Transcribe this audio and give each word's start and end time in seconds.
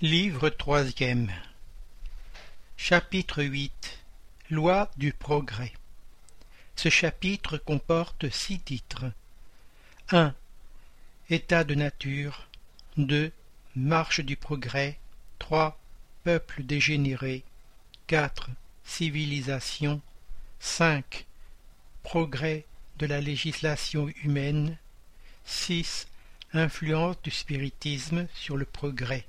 Livre 0.00 0.48
troisième 0.48 1.28
Chapitre 2.76 3.42
8 3.42 3.98
Loi 4.48 4.88
du 4.96 5.12
progrès 5.12 5.72
Ce 6.76 6.88
chapitre 6.88 7.58
comporte 7.58 8.30
six 8.30 8.60
titres. 8.60 9.06
1. 10.10 10.36
État 11.30 11.64
de 11.64 11.74
nature 11.74 12.46
2. 12.96 13.32
Marche 13.74 14.20
du 14.20 14.36
progrès 14.36 15.00
3. 15.40 15.76
Peuple 16.22 16.62
dégénéré 16.62 17.42
4. 18.06 18.50
Civilisation 18.84 20.00
5. 20.60 21.26
Progrès 22.04 22.66
de 23.00 23.06
la 23.06 23.20
législation 23.20 24.06
humaine 24.22 24.76
6. 25.44 26.06
Influence 26.52 27.20
du 27.24 27.32
spiritisme 27.32 28.28
sur 28.32 28.56
le 28.56 28.64
progrès 28.64 29.26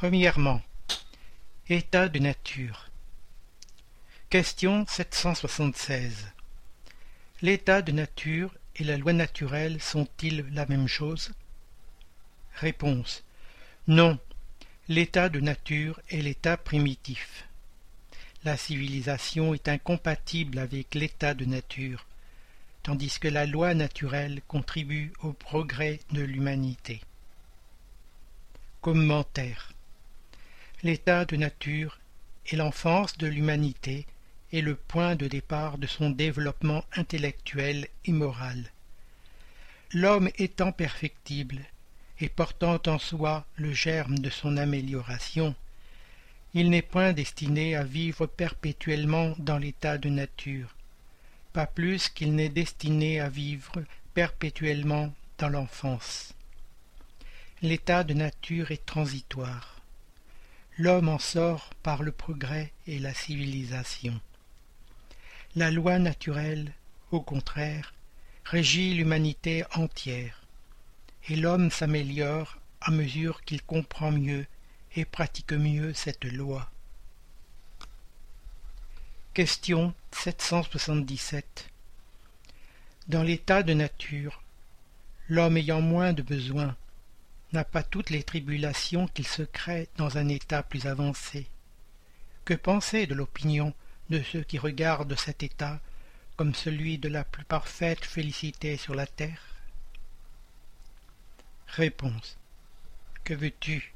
Premièrement, 0.00 0.62
état 1.68 2.08
de 2.08 2.20
nature. 2.20 2.88
Question 4.30 4.86
776. 4.86 6.30
L'état 7.42 7.82
de 7.82 7.90
nature 7.90 8.54
et 8.76 8.84
la 8.84 8.96
loi 8.96 9.12
naturelle 9.12 9.82
sont-ils 9.82 10.46
la 10.52 10.66
même 10.66 10.86
chose? 10.86 11.32
Réponse. 12.54 13.24
Non. 13.88 14.20
L'état 14.86 15.28
de 15.28 15.40
nature 15.40 16.00
est 16.10 16.22
l'état 16.22 16.56
primitif. 16.56 17.48
La 18.44 18.56
civilisation 18.56 19.52
est 19.52 19.66
incompatible 19.66 20.60
avec 20.60 20.94
l'état 20.94 21.34
de 21.34 21.44
nature, 21.44 22.06
tandis 22.84 23.18
que 23.18 23.26
la 23.26 23.46
loi 23.46 23.74
naturelle 23.74 24.42
contribue 24.46 25.12
au 25.22 25.32
progrès 25.32 25.98
de 26.12 26.22
l'humanité. 26.22 27.00
Commentaire 28.80 29.72
l'état 30.84 31.24
de 31.24 31.34
nature 31.34 31.98
et 32.46 32.56
l'enfance 32.56 33.18
de 33.18 33.26
l'humanité 33.26 34.06
est 34.52 34.60
le 34.60 34.76
point 34.76 35.16
de 35.16 35.26
départ 35.26 35.76
de 35.76 35.88
son 35.88 36.10
développement 36.10 36.84
intellectuel 36.94 37.88
et 38.04 38.12
moral. 38.12 38.70
L'homme 39.92 40.30
étant 40.38 40.70
perfectible 40.70 41.64
et 42.20 42.28
portant 42.28 42.80
en 42.86 42.98
soi 42.98 43.44
le 43.56 43.72
germe 43.72 44.18
de 44.20 44.30
son 44.30 44.56
amélioration, 44.56 45.54
il 46.54 46.70
n'est 46.70 46.82
point 46.82 47.12
destiné 47.12 47.74
à 47.74 47.82
vivre 47.82 48.26
perpétuellement 48.26 49.34
dans 49.38 49.58
l'état 49.58 49.98
de 49.98 50.08
nature, 50.08 50.74
pas 51.52 51.66
plus 51.66 52.08
qu'il 52.08 52.34
n'est 52.34 52.48
destiné 52.48 53.20
à 53.20 53.28
vivre 53.28 53.82
perpétuellement 54.14 55.12
dans 55.38 55.48
l'enfance. 55.48 56.34
L'état 57.62 58.04
de 58.04 58.14
nature 58.14 58.70
est 58.70 58.86
transitoire 58.86 59.77
l'homme 60.78 61.08
en 61.08 61.18
sort 61.18 61.70
par 61.82 62.04
le 62.04 62.12
progrès 62.12 62.72
et 62.86 63.00
la 63.00 63.12
civilisation. 63.12 64.20
La 65.56 65.72
loi 65.72 65.98
naturelle, 65.98 66.72
au 67.10 67.20
contraire, 67.20 67.94
régit 68.44 68.94
l'humanité 68.94 69.64
entière, 69.74 70.40
et 71.28 71.34
l'homme 71.34 71.72
s'améliore 71.72 72.58
à 72.80 72.92
mesure 72.92 73.42
qu'il 73.42 73.60
comprend 73.60 74.12
mieux 74.12 74.46
et 74.94 75.04
pratique 75.04 75.52
mieux 75.52 75.92
cette 75.94 76.24
loi. 76.24 76.70
Question 79.34 79.94
777 80.12 81.70
Dans 83.08 83.24
l'état 83.24 83.64
de 83.64 83.74
nature, 83.74 84.42
l'homme 85.28 85.56
ayant 85.56 85.80
moins 85.80 86.12
de 86.12 86.22
besoins, 86.22 86.76
n'a 87.52 87.64
pas 87.64 87.82
toutes 87.82 88.10
les 88.10 88.22
tribulations 88.22 89.08
qu'il 89.08 89.26
se 89.26 89.42
crée 89.42 89.88
dans 89.96 90.18
un 90.18 90.28
état 90.28 90.62
plus 90.62 90.86
avancé. 90.86 91.48
Que 92.44 92.54
penser 92.54 93.06
de 93.06 93.14
l'opinion 93.14 93.74
de 94.10 94.22
ceux 94.22 94.42
qui 94.42 94.58
regardent 94.58 95.18
cet 95.18 95.42
état 95.42 95.80
comme 96.36 96.54
celui 96.54 96.98
de 96.98 97.08
la 97.08 97.24
plus 97.24 97.44
parfaite 97.44 98.04
félicité 98.04 98.76
sur 98.76 98.94
la 98.94 99.06
terre? 99.06 99.42
Réponse. 101.66 102.38
Que 103.24 103.34
veux-tu? 103.34 103.92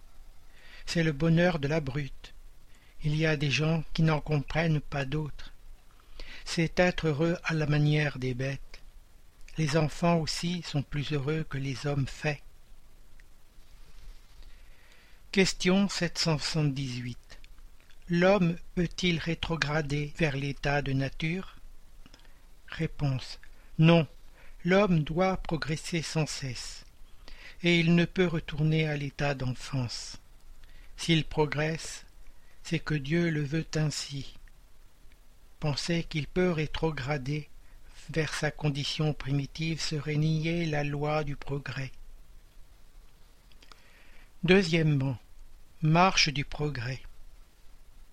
C'est 0.85 1.03
le 1.03 1.13
bonheur 1.13 1.59
de 1.59 1.69
la 1.69 1.81
brute. 1.81 2.35
Il 3.05 3.17
y 3.17 3.27
a 3.27 3.37
des 3.37 3.51
gens 3.51 3.85
qui 3.95 4.03
n'en 4.03 4.21
comprennent 4.21 4.81
pas 4.81 5.05
d'autres. 5.05 5.53
C'est 6.45 6.79
être 6.79 7.09
heureux 7.09 7.39
à 7.45 7.55
la 7.55 7.67
manière 7.67 8.19
des 8.19 8.35
bêtes. 8.35 8.81
Les 9.59 9.77
enfants 9.77 10.17
aussi 10.17 10.63
sont 10.63 10.83
plus 10.83 11.13
heureux 11.13 11.45
que 11.49 11.59
les 11.59 11.87
hommes 11.87 12.07
faits. 12.07 12.43
Question 15.33 15.89
778. 15.89 17.17
L'homme 18.11 18.59
peut-il 18.75 19.19
rétrograder 19.19 20.13
vers 20.19 20.37
l'état 20.37 20.83
de 20.83 20.93
nature? 20.93 21.57
Réponse. 22.69 23.41
Non, 23.79 24.07
l'homme 24.63 25.05
doit 25.05 25.39
progresser 25.39 26.03
sans 26.03 26.27
cesse, 26.27 26.85
et 27.63 27.81
il 27.81 27.95
ne 27.95 28.05
peut 28.05 28.27
retourner 28.27 28.87
à 28.87 28.99
l'état 28.99 29.35
d'enfance. 29.35 30.19
S'il 30.99 31.25
progresse, 31.25 32.05
c'est 32.63 32.79
que 32.79 32.93
Dieu 32.95 33.31
le 33.31 33.43
veut 33.43 33.67
ainsi. 33.77 34.35
Penser 35.61 36.05
qu'il 36.05 36.27
peut 36.27 36.51
rétrograder 36.51 37.49
vers 38.11 38.35
sa 38.35 38.51
condition 38.51 39.15
primitive 39.15 39.81
serait 39.81 40.17
nier 40.17 40.67
la 40.67 40.85
loi 40.85 41.25
du 41.25 41.37
progrès. 41.37 41.91
Deuxièmement, 44.45 45.17
marche 45.83 46.29
du 46.29 46.45
progrès. 46.45 47.03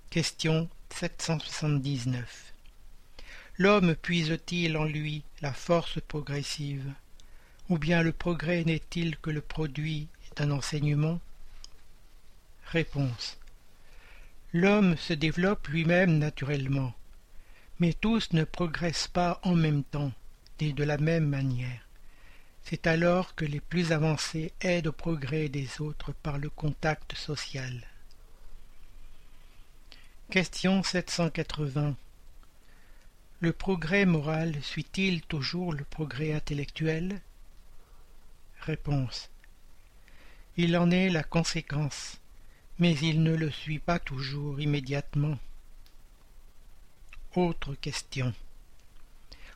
Question 0.09 0.67
779. 0.89 2.53
L'homme 3.59 3.95
puise-t-il 3.95 4.75
en 4.75 4.85
lui 4.85 5.23
la 5.41 5.53
force 5.53 5.99
progressive? 6.01 6.91
Ou 7.69 7.77
bien 7.77 8.01
le 8.01 8.11
progrès 8.11 8.63
n'est-il 8.63 9.17
que 9.17 9.29
le 9.29 9.41
produit 9.41 10.07
d'un 10.35 10.49
enseignement? 10.49 11.19
Réponse. 12.71 13.37
L'homme 14.51 14.97
se 14.97 15.13
développe 15.13 15.67
lui-même 15.67 16.17
naturellement, 16.17 16.95
mais 17.79 17.93
tous 17.93 18.33
ne 18.33 18.45
progressent 18.45 19.09
pas 19.09 19.39
en 19.43 19.53
même 19.53 19.83
temps 19.83 20.11
et 20.59 20.73
de 20.73 20.83
la 20.83 20.97
même 20.97 21.27
manière. 21.27 21.88
C'est 22.69 22.85
alors 22.85 23.33
que 23.33 23.45
les 23.45 23.61
plus 23.61 23.91
avancés 23.91 24.53
aident 24.61 24.85
au 24.85 24.91
progrès 24.91 25.49
des 25.49 25.81
autres 25.81 26.11
par 26.11 26.37
le 26.37 26.51
contact 26.51 27.15
social. 27.15 27.87
Question 30.29 30.83
780 30.83 31.95
Le 33.39 33.53
progrès 33.53 34.05
moral 34.05 34.53
suit-il 34.61 35.23
toujours 35.23 35.73
le 35.73 35.83
progrès 35.83 36.31
intellectuel? 36.31 37.19
Réponse 38.59 39.31
Il 40.55 40.77
en 40.77 40.91
est 40.91 41.09
la 41.09 41.23
conséquence, 41.23 42.21
mais 42.77 42.95
il 42.99 43.23
ne 43.23 43.33
le 43.33 43.49
suit 43.49 43.79
pas 43.79 43.97
toujours 43.97 44.59
immédiatement. 44.61 45.39
Autre 47.33 47.73
question. 47.73 48.31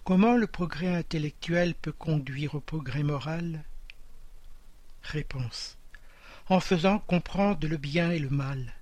Comment 0.04 0.36
le 0.36 0.48
progrès 0.48 0.94
intellectuel 0.94 1.76
peut 1.76 1.94
conduire 1.94 2.56
au 2.56 2.60
progrès 2.60 3.04
moral? 3.04 3.64
Réponse. 5.02 5.78
En 6.50 6.60
faisant 6.60 7.00
comprendre 7.00 7.66
le 7.66 7.78
bien 7.78 8.12
et 8.12 8.20
le 8.20 8.30
mal. 8.30 8.74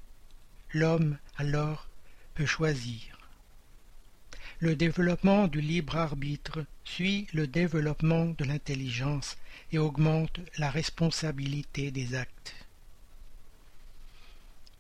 L'homme, 0.74 1.20
alors, 1.38 1.88
peut 2.34 2.48
choisir. 2.48 3.20
Le 4.58 4.76
développement 4.76 5.48
du 5.48 5.62
libre 5.62 5.96
arbitre 5.96 6.66
suit 6.86 7.28
le 7.34 7.46
développement 7.46 8.26
de 8.26 8.44
l'intelligence 8.44 9.38
et 9.72 9.78
augmente 9.78 10.40
la 10.58 10.72
responsabilité 10.72 11.92
des 11.92 12.16
actes. 12.16 12.56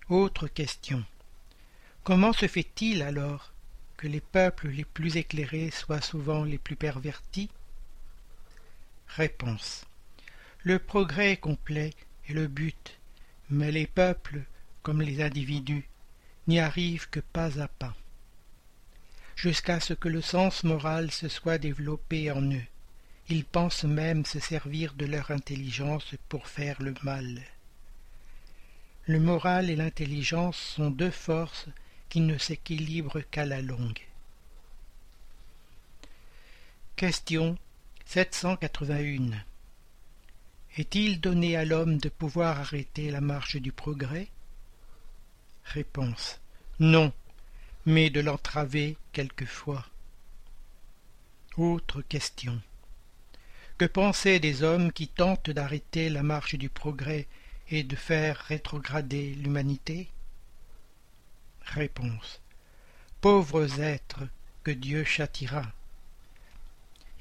Autre 0.09 0.47
question. 0.47 1.03
Comment 2.03 2.33
se 2.33 2.47
fait-il 2.47 3.03
alors 3.03 3.53
que 4.01 4.07
les 4.07 4.19
peuples 4.19 4.69
les 4.69 4.83
plus 4.83 5.15
éclairés 5.15 5.69
soient 5.69 6.01
souvent 6.01 6.43
les 6.43 6.57
plus 6.57 6.75
pervertis 6.75 7.51
Réponse. 9.09 9.85
Le 10.63 10.79
progrès 10.79 11.37
complet 11.37 11.91
est 12.27 12.33
le 12.33 12.47
but, 12.47 12.97
mais 13.51 13.71
les 13.71 13.85
peuples, 13.85 14.41
comme 14.81 15.03
les 15.03 15.21
individus, 15.21 15.87
n'y 16.47 16.59
arrivent 16.59 17.09
que 17.11 17.19
pas 17.19 17.61
à 17.61 17.67
pas, 17.67 17.95
jusqu'à 19.35 19.79
ce 19.79 19.93
que 19.93 20.09
le 20.09 20.21
sens 20.21 20.63
moral 20.63 21.11
se 21.11 21.27
soit 21.27 21.59
développé 21.59 22.31
en 22.31 22.41
eux. 22.41 22.67
Ils 23.29 23.45
pensent 23.45 23.83
même 23.83 24.25
se 24.25 24.39
servir 24.39 24.95
de 24.95 25.05
leur 25.05 25.29
intelligence 25.29 26.15
pour 26.27 26.47
faire 26.47 26.81
le 26.81 26.95
mal. 27.03 27.39
Le 29.05 29.19
moral 29.19 29.69
et 29.69 29.75
l'intelligence 29.75 30.57
sont 30.57 30.89
deux 30.89 31.11
forces 31.11 31.67
qui 32.11 32.19
ne 32.19 32.37
s'équilibre 32.37 33.21
qu'à 33.21 33.45
la 33.45 33.61
longue. 33.61 34.01
Question 36.97 37.57
781. 38.05 39.31
Est-il 40.75 41.21
donné 41.21 41.55
à 41.55 41.63
l'homme 41.63 41.99
de 41.99 42.09
pouvoir 42.09 42.59
arrêter 42.59 43.11
la 43.11 43.21
marche 43.21 43.55
du 43.55 43.71
progrès? 43.71 44.27
Réponse. 45.63 46.41
Non, 46.81 47.13
mais 47.85 48.09
de 48.09 48.19
l'entraver 48.19 48.97
quelquefois. 49.13 49.85
Autre 51.55 52.01
question. 52.01 52.61
Que 53.77 53.85
penser 53.85 54.41
des 54.41 54.63
hommes 54.63 54.91
qui 54.91 55.07
tentent 55.07 55.49
d'arrêter 55.49 56.09
la 56.09 56.23
marche 56.23 56.55
du 56.55 56.67
progrès 56.67 57.25
et 57.69 57.83
de 57.83 57.95
faire 57.95 58.35
rétrograder 58.49 59.33
l'humanité? 59.35 60.09
Réponse. 61.65 62.41
Pauvres 63.21 63.79
êtres 63.79 64.27
que 64.63 64.71
Dieu 64.71 65.03
châtira. 65.03 65.71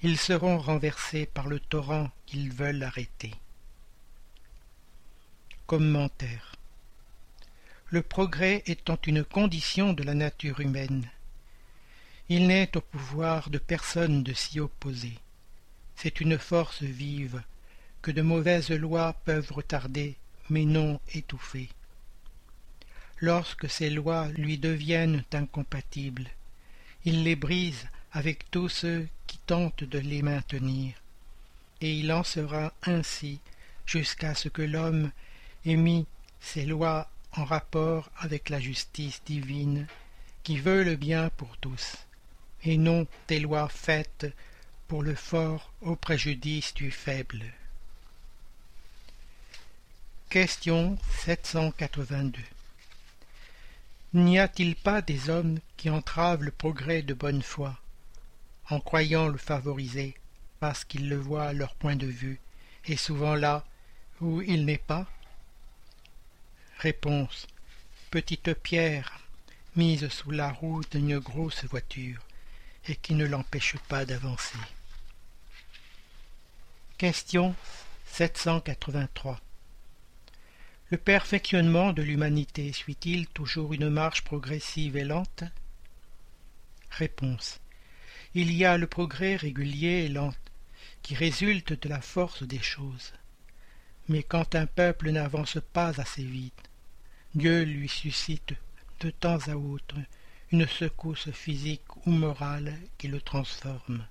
Ils 0.02 0.18
seront 0.18 0.58
renversés 0.58 1.26
par 1.26 1.46
le 1.46 1.60
torrent 1.60 2.10
qu'ils 2.26 2.52
veulent 2.52 2.82
arrêter. 2.82 3.34
Commentaire 5.66 6.56
Le 7.88 8.02
progrès 8.02 8.62
étant 8.66 8.98
une 9.06 9.24
condition 9.24 9.92
de 9.92 10.02
la 10.02 10.14
nature 10.14 10.60
humaine, 10.60 11.08
il 12.28 12.46
n'est 12.46 12.76
au 12.76 12.80
pouvoir 12.80 13.50
de 13.50 13.58
personne 13.58 14.22
de 14.22 14.32
s'y 14.32 14.60
opposer. 14.60 15.18
C'est 15.96 16.20
une 16.20 16.38
force 16.38 16.82
vive 16.82 17.42
que 18.02 18.10
de 18.10 18.22
mauvaises 18.22 18.70
lois 18.70 19.14
peuvent 19.24 19.52
retarder, 19.52 20.16
mais 20.48 20.64
non 20.64 21.00
étouffer. 21.12 21.68
Lorsque 23.22 23.68
ces 23.68 23.90
lois 23.90 24.28
lui 24.28 24.56
deviennent 24.56 25.24
incompatibles, 25.32 26.26
il 27.04 27.22
les 27.22 27.36
brise 27.36 27.86
avec 28.12 28.50
tous 28.50 28.70
ceux 28.70 29.08
qui 29.26 29.38
tentent 29.46 29.84
de 29.84 29.98
les 29.98 30.22
maintenir, 30.22 30.94
et 31.82 31.92
il 31.92 32.12
en 32.12 32.24
sera 32.24 32.72
ainsi 32.82 33.40
jusqu'à 33.84 34.34
ce 34.34 34.48
que 34.48 34.62
l'homme 34.62 35.10
ait 35.66 35.76
mis 35.76 36.06
ces 36.40 36.64
lois 36.64 37.10
en 37.32 37.44
rapport 37.44 38.10
avec 38.16 38.48
la 38.48 38.58
justice 38.58 39.20
divine 39.26 39.86
qui 40.42 40.58
veut 40.58 40.82
le 40.82 40.96
bien 40.96 41.28
pour 41.36 41.58
tous, 41.58 41.98
et 42.64 42.78
non 42.78 43.06
des 43.28 43.40
lois 43.40 43.68
faites 43.68 44.26
pour 44.88 45.02
le 45.02 45.14
fort 45.14 45.72
au 45.82 45.94
préjudice 45.94 46.72
du 46.72 46.90
faible. 46.90 47.44
Question 50.30 50.96
782 51.24 52.40
N'y 54.12 54.40
a-t-il 54.40 54.74
pas 54.74 55.02
des 55.02 55.30
hommes 55.30 55.60
qui 55.76 55.88
entravent 55.88 56.42
le 56.42 56.50
progrès 56.50 57.02
de 57.02 57.14
bonne 57.14 57.42
foi 57.42 57.78
en 58.68 58.80
croyant 58.80 59.28
le 59.28 59.38
favoriser, 59.38 60.16
parce 60.58 60.84
qu'ils 60.84 61.08
le 61.08 61.16
voient 61.16 61.46
à 61.46 61.52
leur 61.52 61.74
point 61.74 61.96
de 61.96 62.06
vue, 62.06 62.40
et 62.86 62.96
souvent 62.96 63.34
là 63.34 63.64
où 64.20 64.42
il 64.42 64.64
n'est 64.64 64.78
pas? 64.78 65.06
Réponse. 66.78 67.46
Petite 68.10 68.54
pierre 68.54 69.20
mise 69.76 70.08
sous 70.08 70.30
la 70.30 70.50
roue 70.50 70.82
d'une 70.90 71.18
grosse 71.18 71.64
voiture, 71.64 72.20
et 72.86 72.96
qui 72.96 73.14
ne 73.14 73.26
l'empêche 73.26 73.76
pas 73.88 74.04
d'avancer. 74.04 74.58
Question 76.98 77.54
783 78.06 79.40
Le 80.90 80.98
perfectionnement 80.98 81.92
de 81.92 82.02
l'humanité 82.02 82.72
suit-il 82.72 83.26
toujours 83.28 83.72
une 83.72 83.88
marche 83.88 84.22
progressive 84.22 84.96
et 84.96 85.04
lente? 85.04 85.44
Réponse 86.90 87.60
il 88.34 88.52
y 88.52 88.64
a 88.64 88.78
le 88.78 88.86
progrès 88.86 89.34
régulier 89.36 90.04
et 90.04 90.08
lent 90.08 90.32
qui 91.02 91.14
résulte 91.14 91.80
de 91.82 91.88
la 91.88 92.00
force 92.00 92.44
des 92.44 92.60
choses. 92.60 93.12
Mais 94.08 94.22
quand 94.22 94.54
un 94.54 94.66
peuple 94.66 95.10
n'avance 95.10 95.58
pas 95.72 96.00
assez 96.00 96.22
vite, 96.22 96.70
Dieu 97.34 97.64
lui 97.64 97.88
suscite 97.88 98.54
de 99.00 99.10
temps 99.10 99.48
à 99.48 99.56
autre 99.56 99.96
une 100.52 100.66
secousse 100.66 101.30
physique 101.30 102.06
ou 102.06 102.10
morale 102.10 102.76
qui 102.98 103.08
le 103.08 103.20
transforme. 103.20 104.06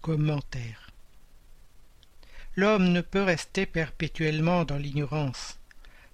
Commentaire 0.00 0.85
L'homme 2.58 2.90
ne 2.90 3.02
peut 3.02 3.22
rester 3.22 3.66
perpétuellement 3.66 4.64
dans 4.64 4.78
l'ignorance, 4.78 5.58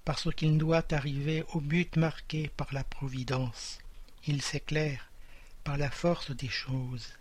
parce 0.04 0.28
qu'il 0.34 0.58
doit 0.58 0.92
arriver 0.92 1.44
au 1.54 1.60
but 1.60 1.94
marqué 1.96 2.50
par 2.56 2.74
la 2.74 2.82
Providence. 2.82 3.78
Il 4.26 4.42
s'éclaire, 4.42 5.08
par 5.62 5.76
la 5.76 5.88
force 5.88 6.32
des 6.32 6.48
choses. 6.48 7.12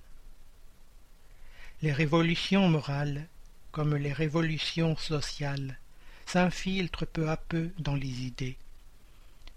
Les 1.83 1.93
révolutions 1.93 2.67
morales, 2.67 3.27
comme 3.71 3.95
les 3.95 4.11
révolutions 4.11 4.97
sociales, 4.97 5.77
s'infiltrent 6.25 7.05
peu 7.05 7.29
à 7.29 7.37
peu 7.37 7.69
dans 7.77 7.95
les 7.95 8.23
idées. 8.23 8.57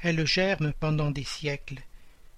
Elles 0.00 0.26
germent 0.26 0.74
pendant 0.78 1.10
des 1.10 1.24
siècles, 1.24 1.80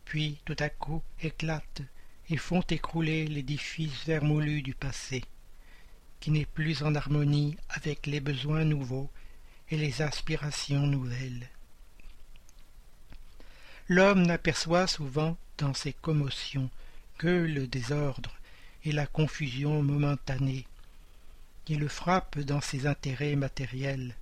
puis 0.04 0.38
tout 0.44 0.56
à 0.60 0.68
coup 0.68 1.02
éclatent 1.20 1.82
et 2.30 2.36
font 2.36 2.60
écrouler 2.60 3.26
l'édifice 3.26 4.06
vermoulu 4.06 4.62
du 4.62 4.74
passé, 4.74 5.24
qui 6.26 6.32
n'est 6.32 6.44
plus 6.44 6.82
en 6.82 6.96
harmonie 6.96 7.56
avec 7.68 8.08
les 8.08 8.18
besoins 8.18 8.64
nouveaux 8.64 9.08
et 9.70 9.76
les 9.76 10.02
aspirations 10.02 10.84
nouvelles. 10.84 11.48
L'homme 13.86 14.26
n'aperçoit 14.26 14.88
souvent 14.88 15.36
dans 15.56 15.72
ces 15.72 15.92
commotions 15.92 16.68
que 17.16 17.28
le 17.28 17.68
désordre 17.68 18.34
et 18.84 18.90
la 18.90 19.06
confusion 19.06 19.84
momentanée 19.84 20.66
qui 21.64 21.76
le 21.76 21.86
frappent 21.86 22.40
dans 22.40 22.60
ses 22.60 22.88
intérêts 22.88 23.36
matériels. 23.36 24.16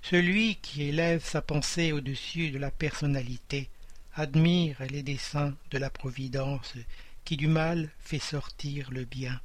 Celui 0.00 0.56
qui 0.62 0.84
élève 0.84 1.22
sa 1.22 1.42
pensée 1.42 1.92
au-dessus 1.92 2.50
de 2.50 2.58
la 2.58 2.70
personnalité 2.70 3.68
admire 4.14 4.78
les 4.88 5.02
desseins 5.02 5.54
de 5.70 5.76
la 5.76 5.90
Providence 5.90 6.72
qui 7.26 7.36
du 7.36 7.48
mal 7.48 7.90
fait 8.00 8.18
sortir 8.18 8.90
le 8.90 9.04
bien. 9.04 9.38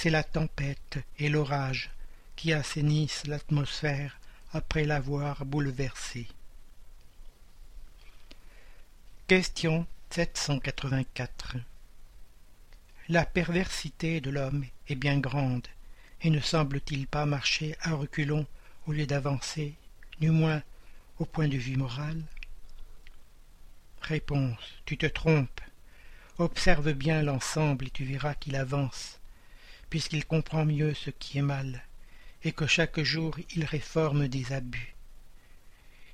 C'est 0.00 0.10
la 0.10 0.22
tempête 0.22 0.98
et 1.18 1.28
l'orage 1.28 1.90
qui 2.36 2.52
assainissent 2.52 3.26
l'atmosphère 3.26 4.20
après 4.52 4.84
l'avoir 4.84 5.44
bouleversée. 5.44 6.28
Question 9.26 9.88
784 10.10 11.56
La 13.08 13.26
perversité 13.26 14.20
de 14.20 14.30
l'homme 14.30 14.66
est 14.86 14.94
bien 14.94 15.18
grande, 15.18 15.66
et 16.22 16.30
ne 16.30 16.38
semble-t-il 16.38 17.08
pas 17.08 17.26
marcher 17.26 17.74
à 17.80 17.94
reculons 17.94 18.46
au 18.86 18.92
lieu 18.92 19.04
d'avancer, 19.04 19.74
du 20.20 20.30
moins 20.30 20.62
au 21.18 21.24
point 21.24 21.48
de 21.48 21.56
vue 21.56 21.76
moral? 21.76 22.22
Réponse 24.02 24.74
Tu 24.84 24.96
te 24.96 25.06
trompes. 25.06 25.60
Observe 26.38 26.92
bien 26.92 27.24
l'ensemble 27.24 27.88
et 27.88 27.90
tu 27.90 28.04
verras 28.04 28.34
qu'il 28.34 28.54
avance, 28.54 29.17
puisqu'il 29.90 30.24
comprend 30.24 30.64
mieux 30.64 30.94
ce 30.94 31.10
qui 31.10 31.38
est 31.38 31.42
mal, 31.42 31.82
et 32.44 32.52
que 32.52 32.66
chaque 32.66 33.00
jour 33.00 33.36
il 33.54 33.64
réforme 33.64 34.28
des 34.28 34.52
abus. 34.52 34.94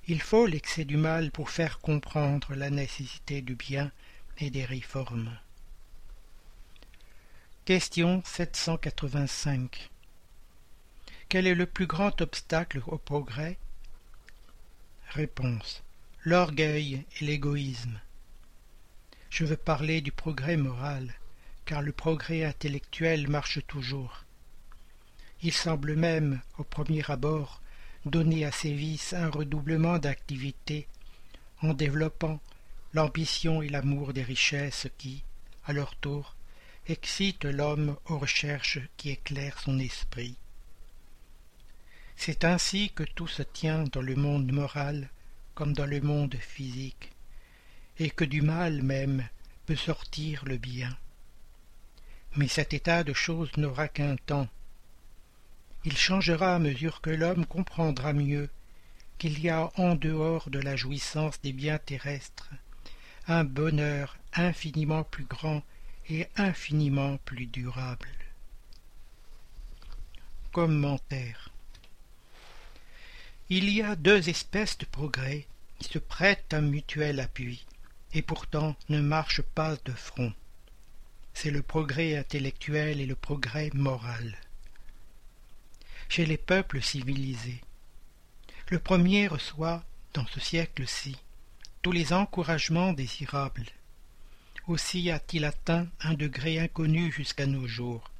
Il 0.07 0.21
faut 0.21 0.47
l'excès 0.47 0.85
du 0.85 0.97
mal 0.97 1.31
pour 1.31 1.51
faire 1.51 1.79
comprendre 1.79 2.55
la 2.55 2.71
nécessité 2.71 3.41
du 3.41 3.55
bien 3.55 3.91
et 4.39 4.51
des 4.51 4.65
réformes. 4.65 5.37
Question 7.65 8.23
785 8.27 9.91
Quel 11.31 11.47
est 11.47 11.55
le 11.55 11.65
plus 11.65 11.87
grand 11.87 12.21
obstacle 12.21 12.83
au 12.87 12.99
progrès? 12.99 13.57
Réponse 15.09 15.83
L'orgueil 16.25 17.05
et 17.21 17.25
l'égoïsme. 17.25 17.99
Je 19.31 19.45
veux 19.45 19.57
parler 19.57 20.01
du 20.03 20.13
progrès 20.13 20.59
moral, 20.59 21.15
car 21.65 21.83
le 21.83 21.93
progrès 21.93 22.45
intellectuel 22.45 23.29
marche 23.29 23.61
toujours. 23.67 24.25
Il 25.43 25.53
semble 25.53 25.97
même, 25.97 26.41
au 26.59 26.65
premier 26.65 27.03
abord, 27.11 27.61
donner 28.07 28.45
à 28.45 28.53
ces 28.53 28.73
vices 28.73 29.13
un 29.13 29.31
redoublement 29.31 29.99
d'activité 29.99 30.87
en 31.63 31.75
développant 31.75 32.41
l'ambition 32.93 33.63
et 33.63 33.69
l'amour 33.69 34.13
des 34.13 34.23
richesses 34.23 34.89
qui, 34.99 35.23
à 35.65 35.73
leur 35.73 35.97
tour, 35.97 36.37
excitent 36.87 37.45
l'homme 37.45 37.97
aux 38.07 38.19
recherches 38.19 38.81
qui 38.97 39.11
éclairent 39.11 39.59
son 39.59 39.79
esprit. 39.79 40.37
C'est 42.17 42.45
ainsi 42.45 42.91
que 42.95 43.03
tout 43.03 43.27
se 43.27 43.43
tient 43.43 43.85
dans 43.85 44.03
le 44.03 44.15
monde 44.15 44.53
moral 44.53 45.09
comme 45.55 45.73
dans 45.73 45.87
le 45.87 46.01
monde 46.01 46.35
physique, 46.35 47.13
et 47.99 48.11
que 48.11 48.25
du 48.25 48.43
mal 48.43 48.83
même 48.83 49.29
peut 49.67 49.77
sortir 49.77 50.45
le 50.45 50.57
bien. 50.57 50.97
Mais 52.37 52.49
cet 52.49 52.75
état 52.75 53.05
de 53.05 53.13
choses 53.13 53.51
n'aura 53.57 53.89
qu'un 53.89 54.17
temps, 54.17 54.49
il 55.85 55.97
changera 55.97 56.55
à 56.55 56.59
mesure 56.59 57.01
que 57.01 57.11
l'homme 57.11 57.47
comprendra 57.47 58.13
mieux 58.13 58.49
qu'il 59.19 59.39
y 59.39 59.51
a 59.51 59.71
en 59.77 59.95
dehors 59.95 60.51
de 60.51 60.59
la 60.59 60.77
jouissance 60.77 61.41
des 61.43 61.53
biens 61.53 61.79
terrestres 61.79 62.51
un 63.27 63.45
bonheur 63.45 64.17
infiniment 64.35 65.05
plus 65.05 65.25
grand 65.25 65.63
et 66.09 66.27
infiniment 66.37 67.17
plus 67.25 67.47
durable. 67.47 68.09
Commentaire 70.53 71.51
Il 73.49 73.71
y 73.71 73.83
a 73.83 73.97
deux 73.97 74.29
espèces 74.29 74.77
de 74.79 74.85
progrès 74.85 75.47
qui 75.79 75.89
se 75.93 75.99
prêtent 75.99 76.53
à 76.53 76.61
mutuel 76.61 77.21
appui, 77.21 77.65
et 78.13 78.23
pourtant 78.23 78.77
ne 78.89 79.01
marchent 79.01 79.43
pas 79.43 79.77
de 79.85 79.93
front. 79.93 80.33
C'est 81.35 81.51
le 81.51 81.63
progrès 81.63 82.17
intellectuel 82.17 83.01
et 83.01 83.07
le 83.07 83.17
progrès 83.17 83.71
moral. 83.75 84.39
Chez 86.09 86.25
les 86.25 86.39
peuples 86.39 86.81
civilisés, 86.81 87.61
le 88.71 88.79
premier 88.79 89.27
reçoit, 89.27 89.85
dans 90.15 90.27
ce 90.27 90.41
siècle-ci, 90.41 91.17
tous 91.83 91.93
les 91.93 92.13
encouragements 92.13 92.95
désirables. 92.95 93.67
Aussi 94.69 95.11
a-t-il 95.11 95.45
atteint 95.45 95.87
un 96.01 96.15
degré 96.15 96.59
inconnu 96.59 97.13
jusqu'à 97.13 97.47
nos 97.47 97.67
jours. 97.67 98.11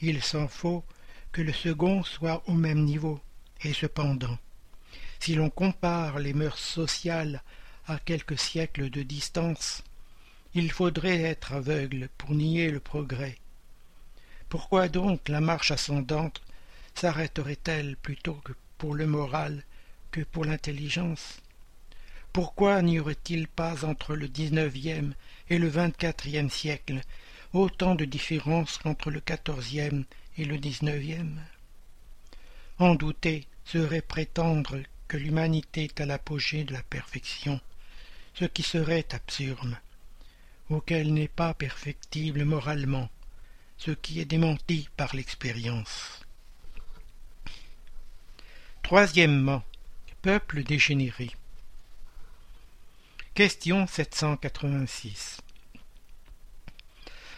Il 0.00 0.22
s'en 0.22 0.48
faut 0.48 0.84
que 1.32 1.42
le 1.42 1.52
second 1.52 2.02
soit 2.02 2.42
au 2.48 2.54
même 2.54 2.84
niveau, 2.84 3.20
et 3.62 3.74
cependant, 3.74 4.38
si 5.20 5.34
l'on 5.34 5.50
compare 5.50 6.18
les 6.18 6.32
mœurs 6.32 6.58
sociales 6.58 7.42
à 7.86 7.98
quelques 7.98 8.38
siècles 8.38 8.90
de 8.90 9.02
distance, 9.02 9.82
il 10.54 10.70
faudrait 10.70 11.22
être 11.22 11.54
aveugle 11.54 12.08
pour 12.18 12.32
nier 12.32 12.70
le 12.70 12.80
progrès. 12.80 13.36
Pourquoi 14.50 14.88
donc 14.88 15.30
la 15.30 15.40
marche 15.40 15.70
ascendante 15.70 16.42
s'arrêterait-elle 16.94 17.96
plutôt 17.96 18.34
que 18.34 18.52
pour 18.76 18.94
le 18.94 19.06
moral 19.06 19.64
que 20.10 20.20
pour 20.20 20.44
l'intelligence? 20.44 21.40
Pourquoi 22.34 22.82
n'y 22.82 23.00
aurait-il 23.00 23.48
pas 23.48 23.84
entre 23.86 24.14
le 24.14 24.28
dix-neuvième 24.28 25.14
et 25.48 25.58
le 25.58 25.68
vingt-quatrième 25.68 26.50
siècle 26.50 27.00
autant 27.54 27.94
de 27.94 28.04
différence 28.04 28.78
qu'entre 28.78 29.10
le 29.10 29.20
quatorzième 29.20 30.04
et 30.36 30.44
le 30.44 30.58
dix-neuvième? 30.58 31.40
En 32.78 32.94
douter 32.94 33.46
serait 33.64 34.02
prétendre 34.02 34.80
que 35.08 35.16
l'humanité 35.16 35.84
est 35.84 36.00
à 36.00 36.06
l'apogée 36.06 36.64
de 36.64 36.74
la 36.74 36.82
perfection, 36.82 37.58
ce 38.34 38.44
qui 38.44 38.62
serait 38.62 39.06
absurde 39.12 39.78
auquel 40.74 41.12
n'est 41.12 41.28
pas 41.28 41.54
perfectible 41.54 42.44
moralement, 42.44 43.08
ce 43.78 43.90
qui 43.90 44.20
est 44.20 44.24
démenti 44.24 44.88
par 44.96 45.14
l'expérience. 45.14 46.24
Troisièmement, 48.82 49.62
peuple 50.22 50.62
dégénéré. 50.62 51.30
Question 53.34 53.86
786. 53.86 55.40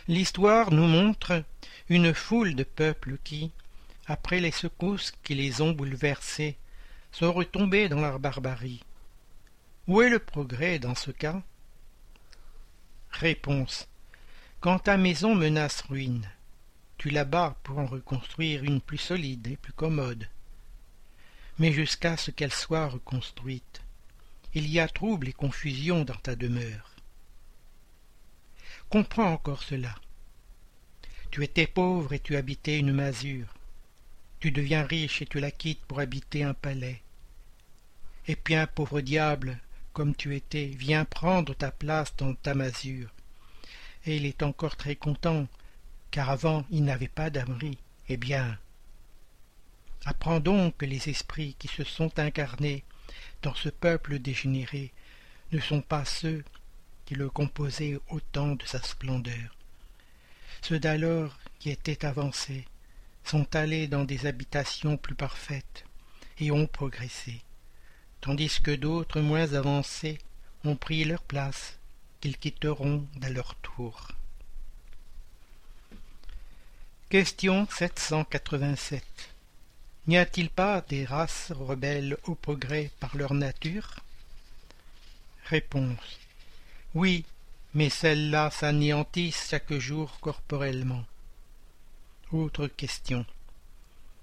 L'histoire 0.09 0.71
nous 0.71 0.87
montre 0.87 1.45
une 1.89 2.13
foule 2.13 2.55
de 2.55 2.65
peuples 2.65 3.19
qui, 3.25 3.53
après 4.07 4.41
les 4.41 4.51
secousses 4.51 5.13
qui 5.23 5.35
les 5.35 5.61
ont 5.61 5.73
bouleversés, 5.73 6.57
sont 7.13 7.33
retombés 7.33 7.89
dans 7.89 8.01
leur 8.01 8.19
barbarie. 8.19 8.83
Où 9.87 10.03
est 10.03 10.11
le 10.11 10.19
progrès 10.19 10.79
dans 10.79 10.95
ce 10.95 11.11
cas? 11.11 11.43
Réponse. 13.21 13.87
Quand 14.61 14.81
ta 14.81 14.97
maison 14.97 15.37
menace 15.37 15.83
ruine, 15.83 16.29
tu 16.99 17.11
la 17.11 17.25
bats 17.25 17.57
pour 17.63 17.79
en 17.79 17.87
reconstruire 17.87 18.65
une 18.65 18.81
plus 18.81 18.99
solide 18.99 19.47
et 19.47 19.57
plus 19.57 19.73
commode. 19.73 20.29
Mais 21.61 21.73
jusqu'à 21.73 22.17
ce 22.17 22.33
qu'elle 22.33 22.53
soit 22.53 22.89
reconstruite, 22.89 23.83
il 24.53 24.69
y 24.69 24.81
a 24.81 24.89
trouble 24.89 25.29
et 25.29 25.33
confusion 25.33 26.05
dans 26.05 26.17
ta 26.17 26.35
demeure. 26.35 26.91
Comprends 28.91 29.31
encore 29.31 29.63
cela. 29.63 29.95
Tu 31.31 31.45
étais 31.45 31.69
pauvre 31.69 32.15
et 32.15 32.21
tu 32.21 32.37
habitais 32.37 32.81
une 32.81 32.93
masure. 32.93 33.55
Tu 34.41 34.51
deviens 34.51 34.85
riche 34.85 35.23
et 35.23 35.27
tu 35.27 35.39
la 35.39 35.53
quittes 35.53 35.85
pour 35.87 36.01
habiter 36.01 36.43
un 36.43 36.55
palais. 36.55 37.01
Et 38.27 38.35
puis 38.35 38.57
un 38.57 38.67
pauvre 38.67 39.01
diable, 39.01 39.61
comme 39.95 40.15
tu 40.15 40.35
étais, 40.35 40.67
viens 40.67 41.05
prendre 41.05 41.55
ta 41.55 41.71
place 41.71 42.15
dans 42.17 42.35
ta 42.35 42.53
masure. 42.53 43.09
Et 44.05 44.17
il 44.17 44.27
est 44.27 44.43
encore 44.43 44.77
très 44.77 44.97
content, 44.97 45.47
car 46.11 46.29
avant 46.29 46.67
il 46.69 46.85
n'avait 46.85 47.09
pas 47.09 47.31
d'abri. 47.31 47.79
Eh 48.09 48.17
bien, 48.17 48.59
apprends 50.05 50.41
donc 50.41 50.77
que 50.77 50.85
les 50.85 51.09
esprits 51.09 51.57
qui 51.59 51.69
se 51.69 51.85
sont 51.85 52.19
incarnés 52.19 52.85
dans 53.41 53.55
ce 53.55 53.69
peuple 53.69 54.19
dégénéré 54.19 54.93
ne 55.53 55.61
sont 55.61 55.81
pas 55.81 56.05
ceux 56.05 56.45
qui 57.07 57.15
le 57.15 57.31
composaient 57.31 57.99
au 58.09 58.19
temps 58.19 58.57
de 58.57 58.65
sa 58.67 58.83
splendeur. 58.83 59.57
Ceux 60.61 60.81
d'alors 60.81 61.39
qui 61.61 61.71
étaient 61.71 62.05
avancés 62.05 62.67
sont 63.23 63.55
allés 63.55 63.87
dans 63.87 64.05
des 64.05 64.27
habitations 64.27 64.97
plus 64.97 65.15
parfaites 65.15 65.85
et 66.39 66.51
ont 66.51 66.67
progressé 66.67 67.43
tandis 68.25 68.59
que 68.63 68.71
d'autres 68.71 69.21
moins 69.21 69.53
avancés 69.53 70.19
ont 70.65 70.77
pris 70.77 71.05
leur 71.05 71.21
place, 71.21 71.77
qu'ils 72.23 72.39
quitteront 72.39 73.07
à 73.21 73.29
leur 73.29 73.55
tour. 73.57 74.13
Question 77.11 77.69
787. 77.71 79.05
N'y 80.07 80.17
a-t-il 80.17 80.49
pas 80.49 80.81
des 80.89 81.05
races 81.05 81.53
rebelles 81.53 82.17
au 82.25 82.35
progrès 82.35 82.91
par 82.99 83.15
leur 83.15 83.35
nature? 83.35 83.97
Réponse. 85.45 86.19
Oui, 86.95 87.27
mais 87.75 87.91
celles-là 87.91 88.51
s'anéantissent 88.51 89.49
chaque 89.51 89.75
jour 89.75 90.19
corporellement. 90.21 91.05
Autre 92.33 92.69
question. 92.69 93.27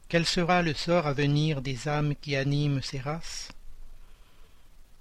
Quel 0.10 0.26
sera 0.26 0.64
le 0.64 0.74
sort 0.74 1.06
à 1.06 1.14
venir 1.14 1.62
des 1.62 1.88
âmes 1.88 2.16
qui 2.16 2.36
animent 2.36 2.82
ces 2.82 3.00
races? 3.00 3.50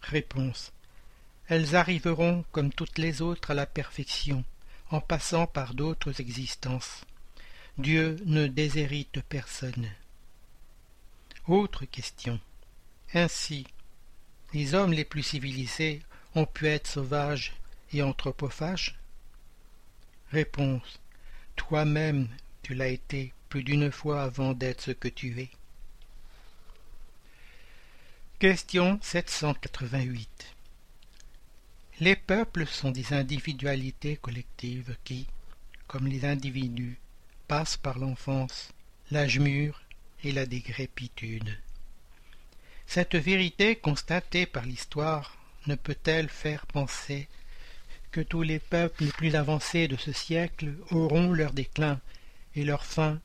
Réponse. 0.03 0.73
Elles 1.49 1.77
arriveront, 1.77 2.45
comme 2.53 2.73
toutes 2.73 2.99
les 2.99 3.23
autres, 3.23 3.51
à 3.51 3.55
la 3.55 3.67
perfection, 3.67 4.45
en 4.91 5.01
passant 5.01 5.47
par 5.47 5.75
d'autres 5.75 6.21
existences. 6.21 7.05
Dieu 7.79 8.17
ne 8.25 8.47
déshérite 8.47 9.21
personne. 9.29 9.91
Autre 11.49 11.85
question. 11.85 12.39
Ainsi, 13.15 13.67
les 14.53 14.75
hommes 14.75 14.93
les 14.93 15.05
plus 15.05 15.23
civilisés 15.23 16.03
ont 16.35 16.47
pu 16.47 16.67
être 16.67 16.87
sauvages 16.87 17.55
et 17.93 18.03
anthropophages? 18.03 18.99
Réponse. 20.31 21.01
Toi-même, 21.57 22.29
tu 22.63 22.75
l'as 22.75 22.89
été 22.89 23.33
plus 23.49 23.65
d'une 23.65 23.91
fois 23.91 24.23
avant 24.23 24.53
d'être 24.53 24.81
ce 24.81 24.91
que 24.93 25.09
tu 25.09 25.41
es. 25.41 25.51
Question 28.41 28.99
788 29.03 30.57
Les 32.01 32.17
peuples 32.17 32.65
sont 32.65 32.91
des 32.91 33.13
individualités 33.13 34.17
collectives 34.17 34.97
qui, 35.05 35.27
comme 35.87 36.07
les 36.07 36.25
individus, 36.25 36.99
passent 37.49 37.77
par 37.77 37.99
l'enfance, 37.99 38.73
l'âge 39.11 39.39
mûr 39.39 39.83
et 40.25 40.33
la 40.33 40.47
dégrépitude. 40.47 41.55
Cette 42.87 43.15
vérité 43.15 43.77
constatée 43.77 44.47
par 44.47 44.65
l'histoire 44.65 45.37
ne 45.67 45.75
peut-elle 45.75 46.31
faire 46.31 46.65
penser 46.65 47.29
que 48.11 48.23
tous 48.23 48.41
les 48.41 48.59
peuples 48.59 49.05
les 49.05 49.13
plus 49.13 49.35
avancés 49.35 49.87
de 49.87 49.97
ce 49.97 50.13
siècle 50.13 50.77
auront 50.91 51.35
leur 51.35 51.53
déclin 51.53 52.01
et 52.55 52.65
leur 52.65 52.87
fin 52.87 53.21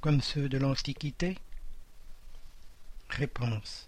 comme 0.00 0.22
ceux 0.22 0.48
de 0.48 0.56
l'Antiquité? 0.56 1.36
Réponse 3.10 3.87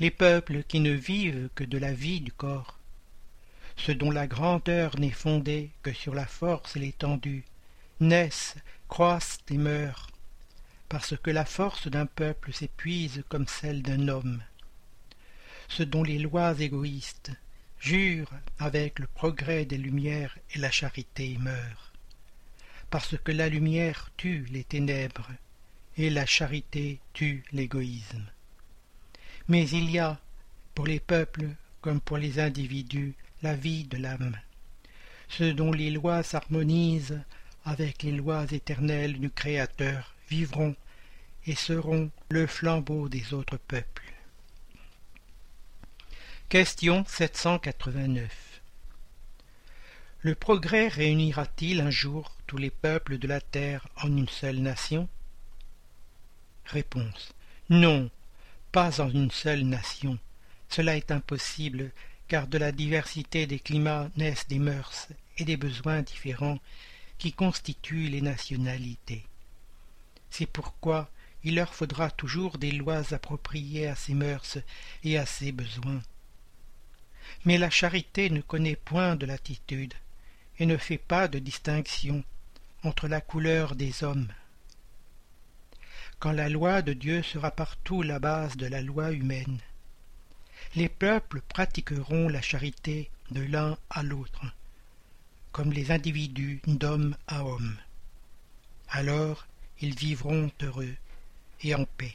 les 0.00 0.10
peuples 0.10 0.64
qui 0.64 0.80
ne 0.80 0.90
vivent 0.90 1.48
que 1.54 1.64
de 1.64 1.78
la 1.78 1.92
vie 1.92 2.20
du 2.20 2.32
corps, 2.32 2.78
ceux 3.76 3.94
dont 3.94 4.10
la 4.10 4.26
grandeur 4.26 4.98
n'est 4.98 5.10
fondée 5.10 5.70
que 5.82 5.92
sur 5.92 6.14
la 6.14 6.26
force 6.26 6.76
et 6.76 6.80
l'étendue, 6.80 7.44
naissent, 8.00 8.56
croissent 8.88 9.40
et 9.50 9.58
meurent, 9.58 10.10
parce 10.88 11.16
que 11.16 11.30
la 11.30 11.44
force 11.44 11.88
d'un 11.88 12.06
peuple 12.06 12.52
s'épuise 12.52 13.22
comme 13.28 13.46
celle 13.46 13.82
d'un 13.82 14.08
homme. 14.08 14.42
Ceux 15.68 15.86
dont 15.86 16.02
les 16.02 16.18
lois 16.18 16.54
égoïstes 16.58 17.32
jurent 17.78 18.32
avec 18.58 18.98
le 18.98 19.06
progrès 19.06 19.64
des 19.64 19.78
lumières 19.78 20.36
et 20.54 20.58
la 20.58 20.70
charité 20.70 21.36
meurent, 21.38 21.92
parce 22.90 23.16
que 23.18 23.32
la 23.32 23.48
lumière 23.48 24.10
tue 24.16 24.46
les 24.50 24.64
ténèbres 24.64 25.30
et 25.96 26.10
la 26.10 26.26
charité 26.26 26.98
tue 27.12 27.44
l'égoïsme. 27.52 28.24
Mais 29.48 29.68
il 29.68 29.90
y 29.90 29.98
a, 29.98 30.18
pour 30.74 30.86
les 30.86 31.00
peuples 31.00 31.48
comme 31.80 32.00
pour 32.00 32.16
les 32.16 32.40
individus, 32.40 33.14
la 33.42 33.54
vie 33.54 33.84
de 33.84 33.98
l'âme, 33.98 34.38
ceux 35.28 35.52
dont 35.52 35.70
les 35.70 35.90
lois 35.90 36.22
s'harmonisent 36.22 37.20
avec 37.64 38.02
les 38.02 38.12
lois 38.12 38.46
éternelles 38.50 39.18
du 39.18 39.30
Créateur 39.30 40.14
vivront 40.30 40.74
et 41.46 41.54
seront 41.54 42.10
le 42.30 42.46
flambeau 42.46 43.08
des 43.08 43.34
autres 43.34 43.58
peuples. 43.58 44.14
Question 46.48 47.04
789 47.06 48.60
Le 50.20 50.34
progrès 50.34 50.88
réunira-t-il 50.88 51.80
un 51.80 51.90
jour 51.90 52.34
tous 52.46 52.58
les 52.58 52.70
peuples 52.70 53.18
de 53.18 53.28
la 53.28 53.40
terre 53.40 53.88
en 54.02 54.16
une 54.16 54.28
seule 54.28 54.60
nation? 54.60 55.08
Réponse. 56.64 57.34
Non, 57.68 58.10
pas 58.74 59.00
en 59.00 59.08
une 59.08 59.30
seule 59.30 59.62
nation. 59.62 60.18
Cela 60.68 60.96
est 60.96 61.12
impossible, 61.12 61.92
car 62.26 62.48
de 62.48 62.58
la 62.58 62.72
diversité 62.72 63.46
des 63.46 63.60
climats 63.60 64.10
naissent 64.16 64.48
des 64.48 64.58
mœurs 64.58 65.10
et 65.38 65.44
des 65.44 65.56
besoins 65.56 66.02
différents 66.02 66.58
qui 67.16 67.32
constituent 67.32 68.08
les 68.08 68.20
nationalités. 68.20 69.26
C'est 70.28 70.50
pourquoi 70.50 71.08
il 71.44 71.54
leur 71.54 71.72
faudra 71.72 72.10
toujours 72.10 72.58
des 72.58 72.72
lois 72.72 73.14
appropriées 73.14 73.86
à 73.86 73.94
ces 73.94 74.12
mœurs 74.12 74.58
et 75.04 75.18
à 75.18 75.24
ces 75.24 75.52
besoins. 75.52 76.02
Mais 77.44 77.58
la 77.58 77.70
charité 77.70 78.28
ne 78.28 78.40
connaît 78.40 78.74
point 78.74 79.14
de 79.14 79.24
latitude 79.24 79.94
et 80.58 80.66
ne 80.66 80.78
fait 80.78 80.98
pas 80.98 81.28
de 81.28 81.38
distinction 81.38 82.24
entre 82.82 83.06
la 83.06 83.20
couleur 83.20 83.76
des 83.76 84.02
hommes. 84.02 84.32
Quand 86.24 86.32
la 86.32 86.48
loi 86.48 86.80
de 86.80 86.94
Dieu 86.94 87.22
sera 87.22 87.50
partout 87.50 88.00
la 88.00 88.18
base 88.18 88.56
de 88.56 88.64
la 88.64 88.80
loi 88.80 89.12
humaine, 89.12 89.58
les 90.74 90.88
peuples 90.88 91.42
pratiqueront 91.42 92.30
la 92.30 92.40
charité 92.40 93.10
de 93.30 93.42
l'un 93.42 93.76
à 93.90 94.02
l'autre, 94.02 94.46
comme 95.52 95.70
les 95.70 95.90
individus 95.90 96.62
d'homme 96.66 97.14
à 97.26 97.44
homme. 97.44 97.76
Alors 98.88 99.46
ils 99.82 99.94
vivront 99.94 100.50
heureux 100.62 100.94
et 101.60 101.74
en 101.74 101.84
paix, 101.84 102.14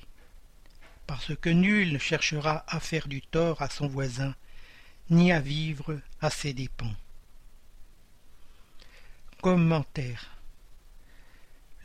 parce 1.05 1.35
que 1.35 1.51
nul 1.51 1.93
ne 1.93 1.99
cherchera 1.99 2.65
à 2.67 2.79
faire 2.79 3.07
du 3.07 3.21
tort 3.21 3.61
à 3.61 3.69
son 3.69 3.87
voisin, 3.87 4.33
ni 5.11 5.31
à 5.31 5.39
vivre 5.39 5.99
à 6.19 6.31
ses 6.31 6.53
dépens. 6.53 6.95
Commentaire 9.39 10.38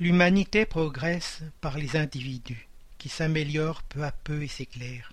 L'humanité 0.01 0.67
progresse 0.67 1.43
par 1.61 1.79
les 1.79 1.97
individus, 1.97 2.69
qui 2.99 3.09
s'améliorent 3.09 3.83
peu 3.83 4.05
à 4.05 4.13
peu 4.13 4.43
et 4.43 4.49
s'éclairent. 4.49 5.13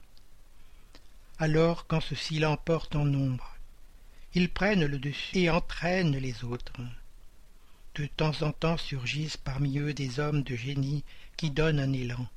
Alors, 1.39 1.87
quand 1.87 2.01
ceux-ci 2.01 2.39
l'emportent 2.39 2.95
en 2.95 3.05
nombre, 3.05 3.55
ils 4.33 4.49
prennent 4.49 4.85
le 4.85 4.99
dessus 4.99 5.37
et 5.37 5.49
entraînent 5.49 6.17
les 6.17 6.43
autres. 6.43 6.81
De 7.95 8.05
temps 8.05 8.41
en 8.41 8.51
temps 8.51 8.77
surgissent 8.77 9.37
parmi 9.37 9.77
eux 9.79 9.93
des 9.93 10.19
hommes 10.19 10.43
de 10.43 10.55
génie 10.55 11.03
qui 11.37 11.51
donnent 11.51 11.79
un 11.79 11.93
élan 11.93 12.27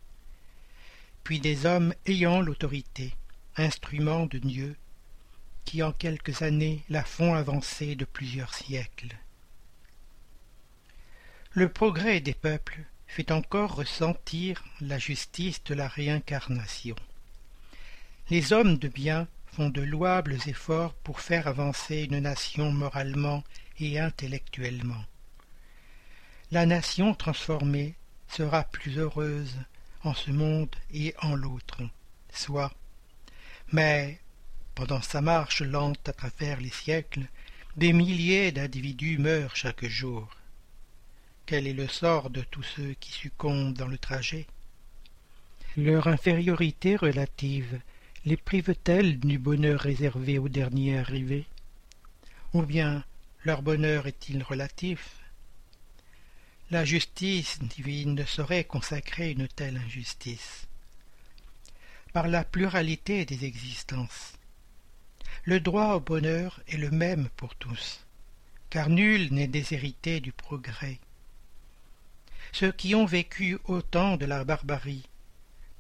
puis 1.25 1.41
des 1.41 1.65
hommes 1.65 1.95
ayant 2.07 2.43
l'autorité, 2.43 3.15
instruments 3.57 4.27
de 4.27 4.39
Dieu, 4.39 4.77
qui 5.65 5.83
en 5.83 5.91
quelques 5.91 6.43
années 6.43 6.85
la 6.91 7.03
font 7.03 7.35
avancer 7.35 7.97
de 7.97 8.05
plusieurs 8.05 8.53
siècles. 8.55 9.17
Le 11.57 11.69
progrès 11.69 12.19
des 12.19 12.35
peuples 12.35 12.81
fait 13.07 13.31
encore 13.31 13.77
ressentir 13.77 14.65
la 14.81 14.99
justice 14.99 15.63
de 15.63 15.75
la 15.75 15.87
réincarnation. 15.87 16.97
Les 18.29 18.53
hommes 18.53 18.77
de 18.77 18.89
bien 18.89 19.29
font 19.53 19.69
de 19.69 19.81
louables 19.81 20.37
efforts 20.49 20.95
pour 21.05 21.21
faire 21.21 21.47
avancer 21.47 22.09
une 22.11 22.19
nation 22.19 22.73
moralement 22.73 23.45
et 23.79 24.01
intellectuellement. 24.01 25.05
La 26.51 26.67
nation 26.67 27.15
transformée 27.15 27.95
sera 28.27 28.65
plus 28.65 28.99
heureuse 28.99 29.57
en 30.03 30.13
ce 30.13 30.33
monde 30.33 30.75
et 30.93 31.15
en 31.23 31.37
l'autre, 31.37 31.83
soit. 32.33 32.75
Mais, 33.71 34.19
pendant 34.75 35.03
sa 35.03 35.21
marche 35.21 35.63
lente 35.63 36.09
à 36.09 36.13
travers 36.15 36.61
les 36.61 36.71
siècles, 36.71 37.29
des 37.77 37.93
milliers 37.93 38.51
d'individus 38.51 39.19
meurent 39.19 39.55
chaque 39.55 39.85
jour. 39.85 40.29
Quel 41.47 41.67
est 41.67 41.75
le 41.75 41.89
sort 41.89 42.31
de 42.31 42.41
tous 42.41 42.63
ceux 42.63 42.95
qui 42.95 43.13
succombent 43.13 43.75
dans 43.75 43.87
le 43.87 43.99
trajet? 43.99 44.47
Leur 45.77 46.07
infériorité 46.07 46.97
relative 46.97 47.81
les 48.25 48.39
prive-t-elle 48.39 49.21
du 49.21 49.39
bonheur 49.39 49.81
réservé 49.81 50.39
aux 50.39 50.49
derniers 50.49 50.99
arrivés? 50.99 51.45
Ou 52.55 52.63
bien 52.63 53.05
leur 53.45 53.61
bonheur 53.61 54.07
est-il 54.07 54.43
relatif? 54.43 55.17
La 56.71 56.87
justice 56.87 57.59
divine 57.59 58.15
ne 58.15 58.25
saurait 58.25 58.65
consacrer 58.65 59.33
une 59.33 59.47
telle 59.47 59.77
injustice. 59.77 60.67
Par 62.15 62.27
la 62.27 62.45
pluralité 62.45 63.27
des 63.27 63.45
existences, 63.45 64.33
le 65.45 65.61
droit 65.61 65.95
au 65.95 66.01
bonheur 66.01 66.63
est 66.69 66.79
le 66.79 66.91
même 66.91 67.29
pour 67.37 67.55
tous, 67.57 68.07
car 68.71 68.89
nul 68.89 69.29
n'est 69.35 69.49
déshérité 69.49 70.21
du 70.21 70.33
progrès. 70.33 70.99
Ceux 72.55 72.71
qui 72.71 72.95
ont 72.95 73.05
vécu 73.05 73.59
au 73.65 73.83
temps 73.83 74.17
de 74.17 74.27
la 74.27 74.45
barbarie, 74.45 75.09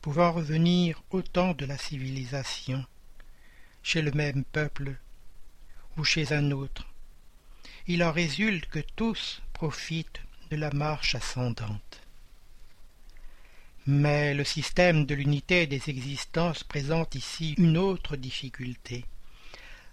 pouvant 0.02 0.32
revenir 0.32 1.04
au 1.10 1.22
temps 1.22 1.54
de 1.54 1.66
la 1.66 1.78
civilisation, 1.78 2.84
chez 3.84 4.02
le 4.02 4.10
même 4.10 4.42
peuple 4.42 4.96
ou 5.96 6.02
chez 6.02 6.32
un 6.32 6.50
autre, 6.50 6.88
il 7.86 8.02
en 8.02 8.10
résulte 8.10 8.66
que 8.66 8.80
tous 8.96 9.40
profitent 9.52 10.20
de 10.50 10.56
la 10.56 10.72
marche 10.72 11.14
ascendante. 11.14 12.00
Mais 13.86 14.34
le 14.34 14.42
système 14.42 15.06
de 15.06 15.14
l'unité 15.14 15.68
des 15.68 15.90
existences 15.90 16.64
présente 16.64 17.14
ici 17.14 17.54
une 17.56 17.78
autre 17.78 18.16
difficulté. 18.16 19.04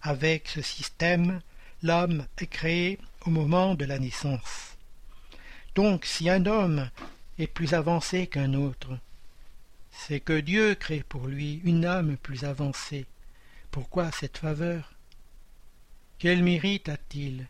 Avec 0.02 0.48
ce 0.48 0.64
système, 0.64 1.42
l'homme 1.84 2.26
est 2.40 2.48
créé 2.48 2.98
au 3.28 3.30
moment 3.30 3.76
de 3.76 3.86
la 3.86 4.00
naissance. 4.00 4.71
Donc 5.76 6.06
si 6.06 6.30
un 6.30 6.46
homme 6.46 6.90
est 7.40 7.48
plus 7.48 7.74
avancé 7.74 8.28
qu'un 8.28 8.54
autre, 8.54 8.98
c'est 9.92 10.20
que 10.20 10.40
Dieu 10.40 10.76
crée 10.76 11.04
pour 11.04 11.28
lui 11.28 11.62
une 11.64 11.86
âme 11.86 12.18
plus 12.18 12.44
avancée. 12.44 13.06
Pourquoi 13.72 14.12
cette 14.12 14.38
faveur? 14.38 14.94
Quel 16.20 16.44
mérite 16.44 16.90
a-t-il 16.90 17.48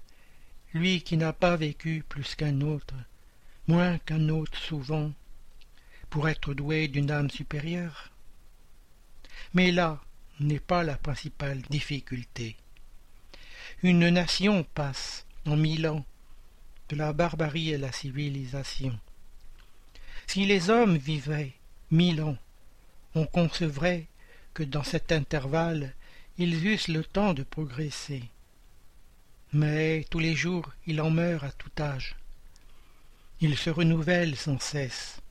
lui 0.74 1.02
qui 1.02 1.18
n'a 1.18 1.34
pas 1.34 1.56
vécu 1.56 2.04
plus 2.08 2.36
qu'un 2.36 2.62
autre, 2.62 2.96
moins 3.68 3.98
qu'un 3.98 4.30
autre 4.30 4.58
souvent, 4.58 5.12
pour 6.10 6.30
être 6.30 6.54
doué 6.54 6.88
d'une 6.88 7.12
âme 7.12 7.30
supérieure? 7.30 8.12
Mais 9.54 9.72
là 9.72 10.00
n'est 10.40 10.60
pas 10.60 10.84
la 10.84 10.96
principale 10.96 11.62
difficulté. 11.64 12.56
Une 13.84 14.10
nation 14.10 14.64
passe, 14.64 15.26
en 15.46 15.58
mille 15.58 15.88
ans, 15.88 16.06
la 16.96 17.14
barbarie 17.14 17.74
à 17.74 17.78
la 17.78 17.92
civilisation. 17.92 18.98
Si 20.28 20.46
les 20.46 20.70
hommes 20.70 20.98
vivaient 20.98 21.54
mille 21.90 22.22
ans, 22.22 22.38
on 23.16 23.26
concevrait 23.26 24.08
que 24.54 24.64
dans 24.64 24.84
cet 24.84 25.12
intervalle 25.12 25.94
ils 26.38 26.66
eussent 26.66 26.88
le 26.88 27.04
temps 27.04 27.34
de 27.34 27.44
progresser 27.44 28.24
mais 29.54 30.06
tous 30.10 30.20
les 30.20 30.36
jours 30.36 30.72
il 30.88 31.02
en 31.02 31.10
meurt 31.10 31.44
à 31.44 31.52
tout 31.52 31.72
âge. 31.80 32.16
Il 33.42 33.58
se 33.58 33.70
renouvelle 33.70 34.36
sans 34.36 34.60
cesse, 34.60 35.22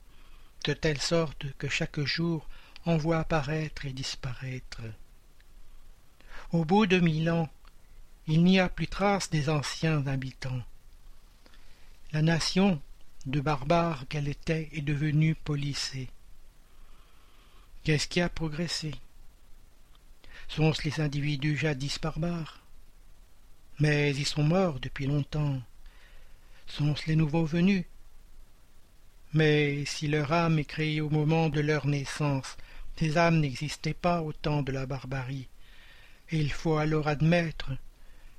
de 0.64 0.73
telle 0.73 1.01
sorte 1.01 1.46
que 1.57 1.68
chaque 1.68 2.01
jour 2.01 2.46
en 2.85 2.96
voit 2.96 3.20
apparaître 3.20 3.87
et 3.87 3.92
disparaître. 3.92 4.83
Au 6.53 6.64
bout 6.64 6.87
de 6.87 6.99
mille 6.99 7.31
ans, 7.31 7.49
il 8.27 8.44
n'y 8.44 8.59
a 8.59 8.68
plus 8.68 8.88
trace 8.88 9.31
des 9.31 9.49
anciens 9.49 10.07
habitants. 10.07 10.62
La 12.12 12.23
nation, 12.23 12.83
de 13.27 13.40
barbares 13.40 14.09
qu'elle 14.09 14.27
était, 14.27 14.68
est 14.73 14.81
devenue 14.81 15.37
policée. 15.37 16.09
Qu'est-ce 17.85 18.09
qui 18.09 18.20
a 18.20 18.29
progressé? 18.29 18.92
Sont-ce 20.49 20.83
les 20.83 21.01
individus 21.01 21.57
jadis 21.57 22.01
barbares? 22.01 22.64
Mais 23.79 24.11
ils 24.11 24.27
sont 24.27 24.42
morts 24.42 24.81
depuis 24.81 25.07
longtemps. 25.07 25.62
Sont-ce 26.66 27.07
les 27.07 27.14
nouveaux 27.14 27.44
venus? 27.44 27.85
Mais 29.33 29.85
si 29.85 30.09
leur 30.09 30.33
âme 30.33 30.59
est 30.59 30.64
créée 30.64 31.01
au 31.01 31.11
moment 31.11 31.49
de 31.49 31.61
leur 31.61 31.87
naissance, 31.87 32.57
ces 32.96 33.16
âmes 33.18 33.38
n'existaient 33.38 33.94
pas 33.94 34.20
au 34.20 34.33
temps 34.33 34.62
de 34.62 34.73
la 34.73 34.85
barbarie, 34.85 35.49
et 36.31 36.38
il 36.38 36.53
faut 36.53 36.77
alors 36.77 37.07
admettre 37.07 37.70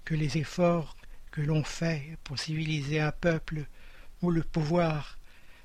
que 0.04 0.14
les 0.14 0.38
efforts 0.38 0.98
que 1.32 1.41
l'on 1.41 1.63
fait 1.63 2.17
pour 2.24 2.38
civiliser 2.38 3.00
un 3.00 3.12
peuple 3.12 3.65
ont 4.22 4.30
le 4.30 4.44
pouvoir 4.44 5.17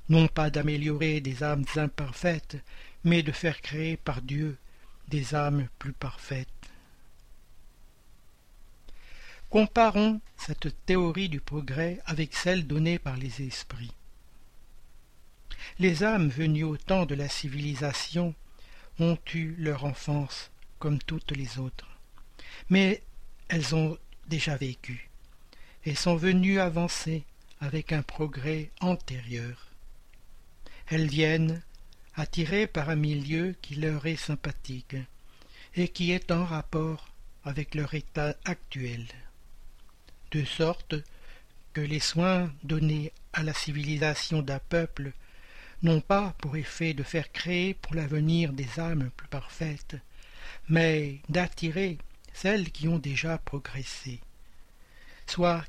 non 0.09 0.29
pas 0.29 0.51
d'améliorer 0.51 1.21
des 1.21 1.43
âmes 1.43 1.65
imparfaites, 1.75 2.57
mais 3.05 3.23
de 3.23 3.33
faire 3.33 3.61
créer 3.61 3.97
par 3.97 4.23
Dieu 4.23 4.57
des 5.09 5.35
âmes 5.35 5.69
plus 5.79 5.93
parfaites. 5.93 6.49
Comparons 9.51 10.21
cette 10.37 10.75
théorie 10.87 11.29
du 11.29 11.41
progrès 11.41 12.01
avec 12.07 12.35
celle 12.35 12.67
donnée 12.67 12.99
par 12.99 13.17
les 13.17 13.43
esprits. 13.43 13.93
Les 15.79 16.05
âmes 16.05 16.29
venues 16.29 16.65
au 16.65 16.77
temps 16.77 17.07
de 17.07 17.15
la 17.15 17.29
civilisation 17.29 18.35
ont 18.99 19.19
eu 19.35 19.55
leur 19.59 19.85
enfance 19.85 20.51
comme 20.79 20.99
toutes 20.99 21.33
les 21.33 21.59
autres, 21.59 21.99
mais 22.71 23.03
elles 23.49 23.75
ont 23.75 23.99
déjà 24.29 24.57
vécu 24.57 25.11
et 25.87 25.95
sont 25.95 26.17
venues 26.17 26.61
avancer 26.61 27.25
avec 27.61 27.93
un 27.93 28.03
progrès 28.03 28.71
antérieur. 28.81 29.69
Elles 30.89 31.09
viennent 31.09 31.63
attirés 32.15 32.67
par 32.67 32.91
un 32.91 32.97
milieu 32.97 33.55
qui 33.63 33.77
leur 33.77 34.05
est 34.07 34.17
sympathique 34.17 34.97
et 35.75 35.89
qui 35.89 36.11
est 36.11 36.31
en 36.31 36.45
rapport 36.45 37.09
avec 37.45 37.75
leur 37.75 37.95
état 37.95 38.35
actuel. 38.45 39.07
De 40.33 40.45
sorte 40.45 40.97
que 41.73 41.81
les 41.81 42.01
soins 42.01 42.53
donnés 42.65 43.13
à 43.33 43.43
la 43.43 43.55
civilisation 43.55 44.43
d'un 44.43 44.59
peuple 44.59 45.13
n'ont 45.83 46.01
pas 46.01 46.35
pour 46.39 46.57
effet 46.57 46.95
de 46.95 47.03
faire 47.03 47.31
créer 47.31 47.75
pour 47.75 47.95
l'avenir 47.95 48.53
des 48.53 48.81
âmes 48.81 49.11
plus 49.17 49.29
parfaites, 49.29 49.97
mais 50.69 51.21
d'attirer 51.29 51.99
celles 52.33 52.71
qui 52.71 52.89
ont 52.89 52.99
déjà 52.99 53.39
progressé, 53.39 54.21
soit 55.27 55.65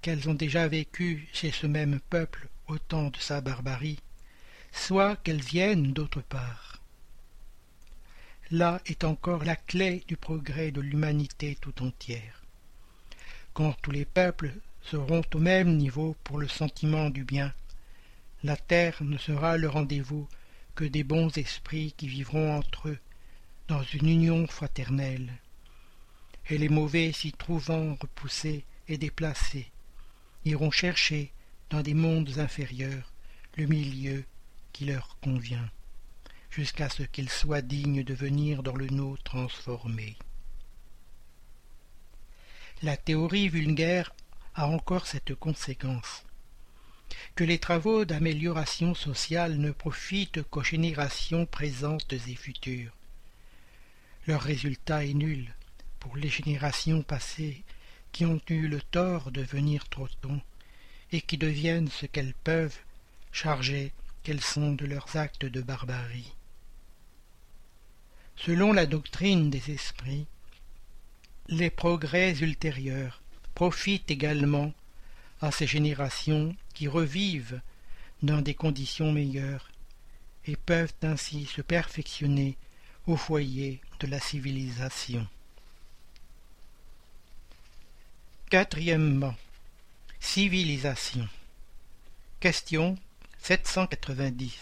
qu'elles 0.00 0.28
ont 0.28 0.34
déjà 0.34 0.68
vécu 0.68 1.28
chez 1.32 1.50
ce 1.50 1.66
même 1.66 2.00
peuple 2.10 2.48
au 2.66 2.78
temps 2.78 3.10
de 3.10 3.16
sa 3.16 3.40
barbarie, 3.40 3.98
soit 4.72 5.16
qu'elles 5.16 5.40
viennent 5.40 5.92
d'autre 5.92 6.20
part. 6.20 6.80
Là 8.50 8.80
est 8.86 9.04
encore 9.04 9.44
la 9.44 9.56
clé 9.56 10.04
du 10.06 10.16
progrès 10.16 10.70
de 10.70 10.80
l'humanité 10.80 11.56
tout 11.60 11.82
entière. 11.82 12.42
Quand 13.52 13.74
tous 13.82 13.90
les 13.90 14.04
peuples 14.04 14.52
seront 14.82 15.22
au 15.34 15.38
même 15.38 15.76
niveau 15.76 16.16
pour 16.24 16.38
le 16.38 16.48
sentiment 16.48 17.10
du 17.10 17.24
bien, 17.24 17.52
la 18.44 18.56
terre 18.56 19.02
ne 19.02 19.18
sera 19.18 19.56
le 19.56 19.68
rendez-vous 19.68 20.28
que 20.74 20.84
des 20.84 21.02
bons 21.02 21.36
esprits 21.36 21.92
qui 21.96 22.06
vivront 22.06 22.56
entre 22.56 22.88
eux 22.88 22.98
dans 23.66 23.82
une 23.82 24.08
union 24.08 24.46
fraternelle, 24.46 25.32
et 26.48 26.56
les 26.56 26.68
mauvais 26.68 27.12
s'y 27.12 27.32
trouvant 27.32 27.96
repoussés 28.00 28.64
et 28.86 28.96
déplacés 28.96 29.70
iront 30.44 30.70
chercher 30.70 31.32
dans 31.70 31.82
des 31.82 31.94
mondes 31.94 32.38
inférieurs 32.38 33.12
le 33.56 33.66
milieu 33.66 34.24
qui 34.72 34.84
leur 34.84 35.18
convient, 35.20 35.70
jusqu'à 36.50 36.88
ce 36.88 37.02
qu'ils 37.02 37.30
soient 37.30 37.62
dignes 37.62 38.04
de 38.04 38.14
venir 38.14 38.62
dans 38.62 38.76
le 38.76 38.86
nôtre 38.86 39.24
transformé. 39.24 40.16
La 42.82 42.96
théorie 42.96 43.48
vulgaire 43.48 44.14
a 44.54 44.68
encore 44.68 45.06
cette 45.06 45.34
conséquence 45.34 46.24
que 47.34 47.44
les 47.44 47.58
travaux 47.58 48.04
d'amélioration 48.04 48.94
sociale 48.94 49.56
ne 49.56 49.70
profitent 49.70 50.42
qu'aux 50.44 50.62
générations 50.62 51.46
présentes 51.46 52.12
et 52.12 52.34
futures. 52.34 52.92
Leur 54.26 54.42
résultat 54.42 55.04
est 55.04 55.14
nul 55.14 55.52
pour 56.00 56.16
les 56.16 56.28
générations 56.28 57.02
passées 57.02 57.64
qui 58.18 58.26
ont 58.26 58.40
eu 58.48 58.66
le 58.66 58.82
tort 58.82 59.30
de 59.30 59.42
venir 59.42 59.88
trop 59.88 60.08
tôt 60.20 60.40
et 61.12 61.20
qui 61.20 61.38
deviennent 61.38 61.88
ce 61.88 62.04
qu'elles 62.04 62.34
peuvent, 62.42 62.80
chargées 63.30 63.92
qu'elles 64.24 64.42
sont 64.42 64.72
de 64.72 64.86
leurs 64.86 65.16
actes 65.16 65.44
de 65.44 65.60
barbarie. 65.60 66.34
Selon 68.34 68.72
la 68.72 68.86
doctrine 68.86 69.50
des 69.50 69.70
esprits, 69.70 70.26
les 71.46 71.70
progrès 71.70 72.36
ultérieurs 72.40 73.22
profitent 73.54 74.10
également 74.10 74.72
à 75.40 75.52
ces 75.52 75.68
générations 75.68 76.56
qui 76.74 76.88
revivent 76.88 77.60
dans 78.24 78.42
des 78.42 78.54
conditions 78.54 79.12
meilleures 79.12 79.70
et 80.44 80.56
peuvent 80.56 80.94
ainsi 81.02 81.46
se 81.46 81.60
perfectionner 81.60 82.56
au 83.06 83.16
foyer 83.16 83.80
de 84.00 84.08
la 84.08 84.18
civilisation. 84.18 85.24
Quatrièmement, 88.50 89.34
civilisation. 90.20 91.28
Question 92.40 92.96
790. 93.42 94.58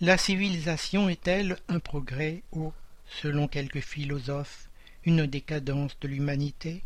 La 0.00 0.18
civilisation 0.18 1.08
est-elle 1.08 1.56
un 1.68 1.78
progrès 1.78 2.42
ou, 2.50 2.72
selon 3.06 3.46
quelques 3.46 3.78
philosophes, 3.78 4.68
une 5.04 5.26
décadence 5.26 5.96
de 6.00 6.08
l'humanité? 6.08 6.82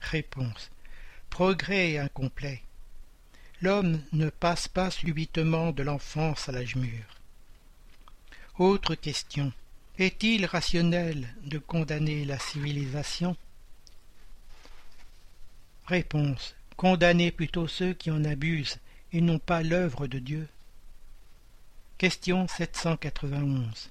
Réponse. 0.00 0.70
Progrès 1.28 1.98
incomplet. 1.98 2.62
L'homme 3.60 4.00
ne 4.12 4.30
passe 4.30 4.68
pas 4.68 4.92
subitement 4.92 5.72
de 5.72 5.82
l'enfance 5.82 6.48
à 6.48 6.52
l'âge 6.52 6.76
mûr. 6.76 7.02
Autre 8.60 8.94
question. 8.94 9.52
Est-il 9.98 10.46
rationnel 10.46 11.28
de 11.44 11.58
condamner 11.58 12.24
la 12.24 12.38
civilisation? 12.38 13.36
Réponse. 15.86 16.54
Condamner 16.78 17.30
plutôt 17.30 17.68
ceux 17.68 17.92
qui 17.92 18.10
en 18.10 18.24
abusent 18.24 18.78
et 19.12 19.20
non 19.20 19.38
pas 19.38 19.62
l'œuvre 19.62 20.06
de 20.06 20.18
Dieu. 20.18 20.48
Question 21.98 22.48
791. 22.48 23.90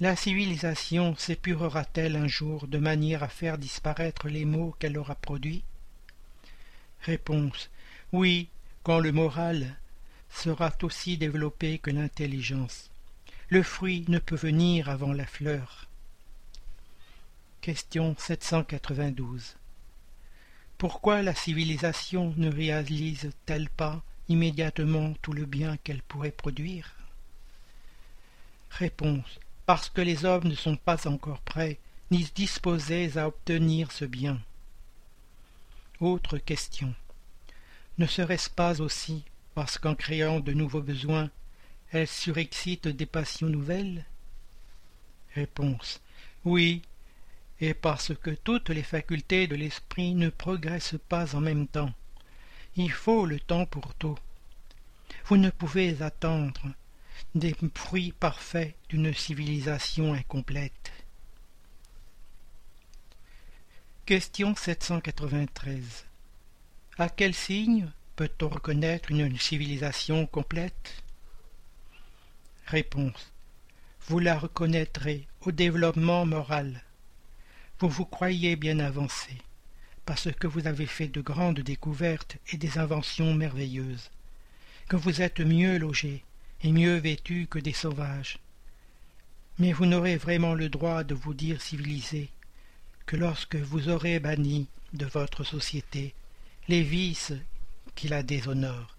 La 0.00 0.16
civilisation 0.16 1.14
s'épurera-t-elle 1.16 2.16
un 2.16 2.26
jour 2.26 2.66
de 2.66 2.78
manière 2.78 3.22
à 3.22 3.28
faire 3.28 3.58
disparaître 3.58 4.28
les 4.28 4.44
maux 4.44 4.74
qu'elle 4.80 4.98
aura 4.98 5.14
produits? 5.14 5.62
Réponse. 7.02 7.70
Oui, 8.12 8.48
quand 8.82 8.98
le 8.98 9.12
moral 9.12 9.76
sera 10.30 10.72
aussi 10.82 11.16
développé 11.16 11.78
que 11.78 11.90
l'intelligence. 11.90 12.90
Le 13.50 13.62
fruit 13.62 14.04
ne 14.08 14.18
peut 14.18 14.36
venir 14.36 14.90
avant 14.90 15.14
la 15.14 15.24
fleur. 15.24 15.88
Question 17.62 18.14
792. 18.18 19.56
Pourquoi 20.76 21.22
la 21.22 21.34
civilisation 21.34 22.34
ne 22.36 22.52
réalise-t-elle 22.52 23.70
pas 23.70 24.02
immédiatement 24.28 25.14
tout 25.22 25.32
le 25.32 25.46
bien 25.46 25.78
qu'elle 25.78 26.02
pourrait 26.02 26.30
produire? 26.30 26.94
Réponse. 28.70 29.40
Parce 29.64 29.88
que 29.88 30.02
les 30.02 30.26
hommes 30.26 30.48
ne 30.48 30.54
sont 30.54 30.76
pas 30.76 31.08
encore 31.08 31.40
prêts 31.40 31.78
ni 32.10 32.30
disposés 32.34 33.16
à 33.16 33.28
obtenir 33.28 33.92
ce 33.92 34.04
bien. 34.04 34.38
Autre 36.00 36.36
question. 36.36 36.94
Ne 37.96 38.06
serait-ce 38.06 38.50
pas 38.50 38.82
aussi 38.82 39.24
parce 39.54 39.78
qu'en 39.78 39.94
créant 39.94 40.40
de 40.40 40.52
nouveaux 40.52 40.82
besoins, 40.82 41.30
elle 41.92 42.06
surexcite 42.06 42.88
des 42.88 43.06
passions 43.06 43.48
nouvelles? 43.48 44.04
Réponse. 45.34 46.00
Oui, 46.44 46.82
et 47.60 47.74
parce 47.74 48.14
que 48.14 48.30
toutes 48.30 48.70
les 48.70 48.82
facultés 48.82 49.46
de 49.46 49.56
l'esprit 49.56 50.14
ne 50.14 50.28
progressent 50.28 50.98
pas 51.08 51.34
en 51.34 51.40
même 51.40 51.66
temps. 51.66 51.92
Il 52.76 52.92
faut 52.92 53.26
le 53.26 53.40
temps 53.40 53.66
pour 53.66 53.94
tout. 53.94 54.18
Vous 55.26 55.36
ne 55.36 55.50
pouvez 55.50 56.02
attendre 56.02 56.62
des 57.34 57.54
fruits 57.74 58.12
parfaits 58.12 58.74
d'une 58.88 59.12
civilisation 59.12 60.14
incomplète. 60.14 60.92
Question 64.06 64.54
793. 64.54 66.06
À 66.98 67.08
quel 67.08 67.34
signe 67.34 67.90
peut-on 68.16 68.48
reconnaître 68.48 69.10
une 69.10 69.38
civilisation 69.38 70.26
complète? 70.26 71.02
Réponse. 72.70 73.32
Vous 74.08 74.18
la 74.18 74.38
reconnaîtrez 74.38 75.26
au 75.40 75.52
développement 75.52 76.26
moral. 76.26 76.82
Vous 77.78 77.88
vous 77.88 78.04
croyez 78.04 78.56
bien 78.56 78.78
avancé, 78.78 79.38
parce 80.04 80.30
que 80.30 80.46
vous 80.46 80.66
avez 80.66 80.84
fait 80.84 81.08
de 81.08 81.22
grandes 81.22 81.60
découvertes 81.60 82.36
et 82.52 82.58
des 82.58 82.76
inventions 82.76 83.32
merveilleuses, 83.32 84.10
que 84.86 84.96
vous 84.96 85.22
êtes 85.22 85.40
mieux 85.40 85.78
logé 85.78 86.22
et 86.62 86.70
mieux 86.70 86.96
vêtu 86.96 87.46
que 87.46 87.58
des 87.58 87.72
sauvages. 87.72 88.38
Mais 89.58 89.72
vous 89.72 89.86
n'aurez 89.86 90.18
vraiment 90.18 90.52
le 90.52 90.68
droit 90.68 91.04
de 91.04 91.14
vous 91.14 91.32
dire 91.32 91.62
civilisé 91.62 92.28
que 93.06 93.16
lorsque 93.16 93.56
vous 93.56 93.88
aurez 93.88 94.20
banni 94.20 94.68
de 94.92 95.06
votre 95.06 95.42
société 95.42 96.12
les 96.68 96.82
vices 96.82 97.32
qui 97.94 98.08
la 98.08 98.22
déshonorent, 98.22 98.97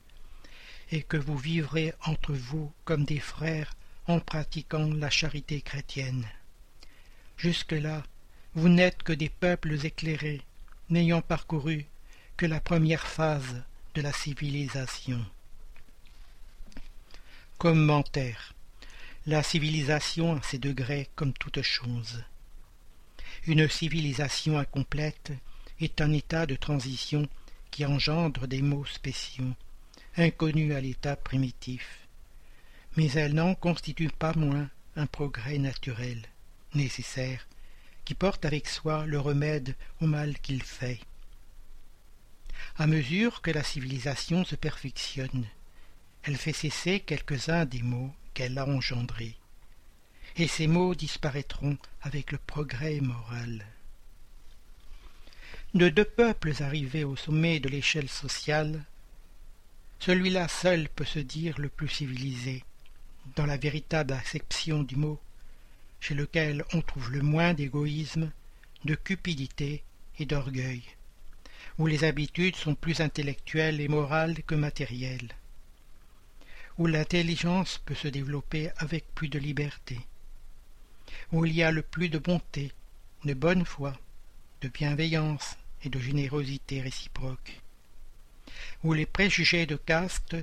et 0.91 1.03
que 1.03 1.17
vous 1.17 1.37
vivrez 1.37 1.93
entre 2.05 2.33
vous 2.33 2.71
comme 2.85 3.05
des 3.05 3.19
frères 3.19 3.75
en 4.07 4.19
pratiquant 4.19 4.91
la 4.93 5.09
charité 5.09 5.61
chrétienne. 5.61 6.25
Jusque-là, 7.37 8.03
vous 8.55 8.69
n'êtes 8.69 9.03
que 9.03 9.13
des 9.13 9.29
peuples 9.29 9.85
éclairés, 9.85 10.41
n'ayant 10.89 11.21
parcouru 11.21 11.85
que 12.35 12.45
la 12.45 12.59
première 12.59 13.05
phase 13.05 13.63
de 13.93 14.01
la 14.01 14.11
civilisation. 14.11 15.23
Commentaire. 17.57 18.55
La 19.27 19.43
civilisation 19.43 20.37
a 20.37 20.41
ses 20.41 20.57
degrés 20.57 21.09
comme 21.15 21.33
toute 21.33 21.61
chose. 21.61 22.23
Une 23.45 23.69
civilisation 23.69 24.57
incomplète 24.57 25.33
est 25.79 26.01
un 26.01 26.11
état 26.13 26.45
de 26.45 26.55
transition 26.55 27.27
qui 27.69 27.85
engendre 27.85 28.47
des 28.47 28.61
maux 28.61 28.85
spéciaux 28.85 29.53
inconnue 30.19 30.73
à 30.73 30.81
l'état 30.81 31.15
primitif, 31.15 32.07
mais 32.97 33.09
elle 33.11 33.33
n'en 33.33 33.55
constitue 33.55 34.09
pas 34.09 34.33
moins 34.33 34.69
un 34.95 35.05
progrès 35.05 35.57
naturel, 35.57 36.21
nécessaire, 36.75 37.47
qui 38.03 38.15
porte 38.15 38.43
avec 38.43 38.67
soi 38.67 39.05
le 39.05 39.19
remède 39.19 39.75
au 40.01 40.07
mal 40.07 40.37
qu'il 40.39 40.61
fait. 40.61 40.99
À 42.77 42.87
mesure 42.87 43.41
que 43.41 43.51
la 43.51 43.63
civilisation 43.63 44.43
se 44.43 44.55
perfectionne, 44.55 45.45
elle 46.23 46.37
fait 46.37 46.53
cesser 46.53 46.99
quelques-uns 46.99 47.65
des 47.65 47.81
maux 47.81 48.13
qu'elle 48.33 48.57
a 48.57 48.67
engendrés, 48.67 49.37
et 50.35 50.47
ces 50.47 50.67
maux 50.67 50.95
disparaîtront 50.95 51.77
avec 52.01 52.31
le 52.31 52.37
progrès 52.37 52.99
moral. 52.99 53.65
De 55.73 55.87
deux 55.87 56.05
peuples 56.05 56.53
arrivés 56.61 57.03
au 57.03 57.15
sommet 57.15 57.59
de 57.59 57.69
l'échelle 57.69 58.09
sociale, 58.09 58.83
celui-là 59.99 60.47
seul 60.47 60.87
peut 60.89 61.05
se 61.05 61.19
dire 61.19 61.59
le 61.59 61.69
plus 61.69 61.89
civilisé, 61.89 62.63
dans 63.35 63.45
la 63.45 63.57
véritable 63.57 64.13
acception 64.13 64.83
du 64.83 64.95
mot, 64.95 65.19
chez 65.99 66.15
lequel 66.15 66.63
on 66.73 66.81
trouve 66.81 67.11
le 67.11 67.21
moins 67.21 67.53
d'égoïsme, 67.53 68.31
de 68.85 68.95
cupidité 68.95 69.83
et 70.17 70.25
d'orgueil, 70.25 70.83
où 71.77 71.87
les 71.87 72.05
habitudes 72.05 72.55
sont 72.55 72.75
plus 72.75 73.01
intellectuelles 73.01 73.81
et 73.81 73.89
morales 73.89 74.41
que 74.43 74.55
matérielles, 74.55 75.35
où 76.77 76.87
l'intelligence 76.87 77.81
peut 77.85 77.95
se 77.95 78.07
développer 78.07 78.69
avec 78.77 79.13
plus 79.13 79.27
de 79.27 79.37
liberté, 79.37 79.99
où 81.33 81.45
il 81.45 81.53
y 81.53 81.61
a 81.61 81.71
le 81.71 81.81
plus 81.81 82.07
de 82.07 82.19
bonté, 82.19 82.71
de 83.25 83.33
bonne 83.33 83.65
foi, 83.65 83.99
de 84.61 84.69
bienveillance 84.69 85.57
et 85.83 85.89
de 85.89 85.99
générosité 85.99 86.81
réciproque, 86.81 87.61
où 88.83 88.93
les 88.93 89.05
préjugés 89.05 89.65
de 89.65 89.75
caste 89.75 90.35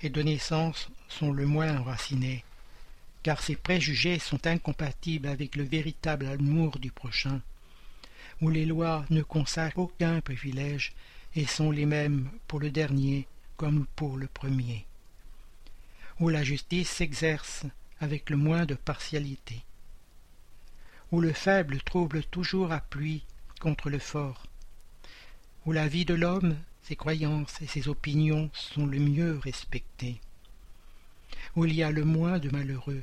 et 0.00 0.08
de 0.08 0.22
naissance 0.22 0.88
sont 1.08 1.32
le 1.32 1.46
moins 1.46 1.78
enracinés, 1.78 2.44
car 3.22 3.42
ces 3.42 3.56
préjugés 3.56 4.18
sont 4.18 4.46
incompatibles 4.46 5.28
avec 5.28 5.56
le 5.56 5.64
véritable 5.64 6.26
amour 6.26 6.78
du 6.78 6.90
prochain, 6.90 7.40
où 8.40 8.50
les 8.50 8.66
lois 8.66 9.04
ne 9.10 9.22
consacrent 9.22 9.78
aucun 9.78 10.20
privilège 10.20 10.92
et 11.34 11.46
sont 11.46 11.70
les 11.70 11.86
mêmes 11.86 12.30
pour 12.46 12.60
le 12.60 12.70
dernier 12.70 13.26
comme 13.56 13.86
pour 13.96 14.16
le 14.16 14.26
premier, 14.26 14.86
où 16.20 16.28
la 16.28 16.42
justice 16.42 16.90
s'exerce 16.90 17.64
avec 18.00 18.30
le 18.30 18.36
moins 18.36 18.66
de 18.66 18.74
partialité, 18.74 19.62
où 21.10 21.20
le 21.20 21.32
faible 21.32 21.80
trouble 21.82 22.24
toujours 22.24 22.72
appui 22.72 23.24
contre 23.60 23.90
le 23.90 23.98
fort, 23.98 24.46
où 25.64 25.72
la 25.72 25.88
vie 25.88 26.04
de 26.04 26.14
l'homme, 26.14 26.56
ses 26.86 26.94
croyances 26.94 27.60
et 27.62 27.66
ses 27.66 27.88
opinions 27.88 28.48
sont 28.52 28.86
le 28.86 29.00
mieux 29.00 29.38
respectées, 29.38 30.20
où 31.56 31.64
il 31.64 31.74
y 31.74 31.82
a 31.82 31.90
le 31.90 32.04
moins 32.04 32.38
de 32.38 32.48
malheureux, 32.48 33.02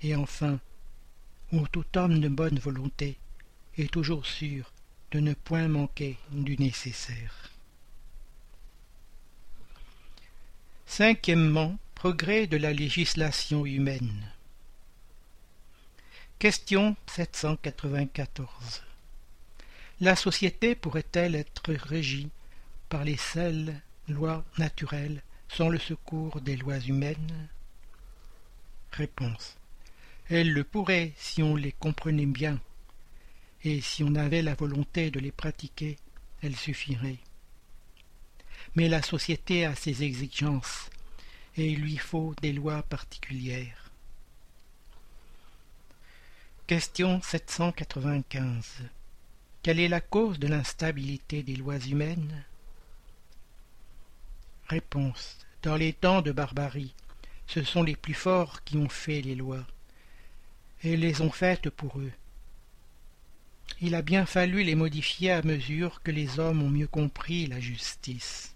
et 0.00 0.14
enfin, 0.14 0.58
où 1.52 1.66
tout 1.68 1.84
homme 1.96 2.20
de 2.20 2.28
bonne 2.28 2.58
volonté 2.58 3.18
est 3.76 3.92
toujours 3.92 4.24
sûr 4.24 4.72
de 5.10 5.20
ne 5.20 5.34
point 5.34 5.68
manquer 5.68 6.16
du 6.30 6.56
nécessaire. 6.56 7.50
Cinquièmement, 10.86 11.78
progrès 11.94 12.46
de 12.46 12.56
la 12.56 12.72
législation 12.72 13.66
humaine. 13.66 14.32
Question 16.38 16.96
794. 17.06 18.82
La 20.00 20.16
société 20.16 20.74
pourrait-elle 20.74 21.34
être 21.34 21.74
régie 21.74 22.30
par 22.90 23.04
les 23.04 23.16
seules 23.16 23.74
lois 24.08 24.44
naturelles 24.58 25.22
sans 25.48 25.70
le 25.70 25.78
secours 25.78 26.42
des 26.42 26.56
lois 26.56 26.80
humaines 26.80 27.48
Réponse. 28.92 29.56
Elle 30.28 30.52
le 30.52 30.64
pourrait 30.64 31.12
si 31.16 31.42
on 31.42 31.56
les 31.56 31.72
comprenait 31.72 32.26
bien, 32.26 32.60
et 33.64 33.80
si 33.80 34.02
on 34.02 34.14
avait 34.16 34.42
la 34.42 34.54
volonté 34.54 35.10
de 35.10 35.20
les 35.20 35.32
pratiquer, 35.32 35.96
elle 36.42 36.56
suffirait. 36.56 37.18
Mais 38.74 38.88
la 38.88 39.00
société 39.00 39.64
a 39.64 39.74
ses 39.74 40.02
exigences, 40.02 40.90
et 41.56 41.70
il 41.70 41.80
lui 41.80 41.96
faut 41.96 42.34
des 42.42 42.52
lois 42.52 42.82
particulières. 42.82 43.90
Question 46.66 47.22
795 47.22 48.82
quelle 49.62 49.78
est 49.78 49.88
la 49.88 50.00
cause 50.00 50.38
de 50.38 50.48
l'instabilité 50.48 51.42
des 51.42 51.54
lois 51.54 51.78
humaines? 51.78 52.44
Dans 55.62 55.74
les 55.74 55.92
temps 55.92 56.22
de 56.22 56.30
barbarie, 56.30 56.94
ce 57.48 57.64
sont 57.64 57.82
les 57.82 57.96
plus 57.96 58.14
forts 58.14 58.62
qui 58.62 58.76
ont 58.76 58.88
fait 58.88 59.20
les 59.20 59.34
lois, 59.34 59.66
et 60.84 60.96
les 60.96 61.22
ont 61.22 61.32
faites 61.32 61.70
pour 61.70 61.98
eux. 61.98 62.12
Il 63.80 63.96
a 63.96 64.02
bien 64.02 64.26
fallu 64.26 64.62
les 64.62 64.76
modifier 64.76 65.32
à 65.32 65.42
mesure 65.42 66.02
que 66.02 66.12
les 66.12 66.38
hommes 66.38 66.62
ont 66.62 66.70
mieux 66.70 66.86
compris 66.86 67.48
la 67.48 67.58
justice. 67.58 68.54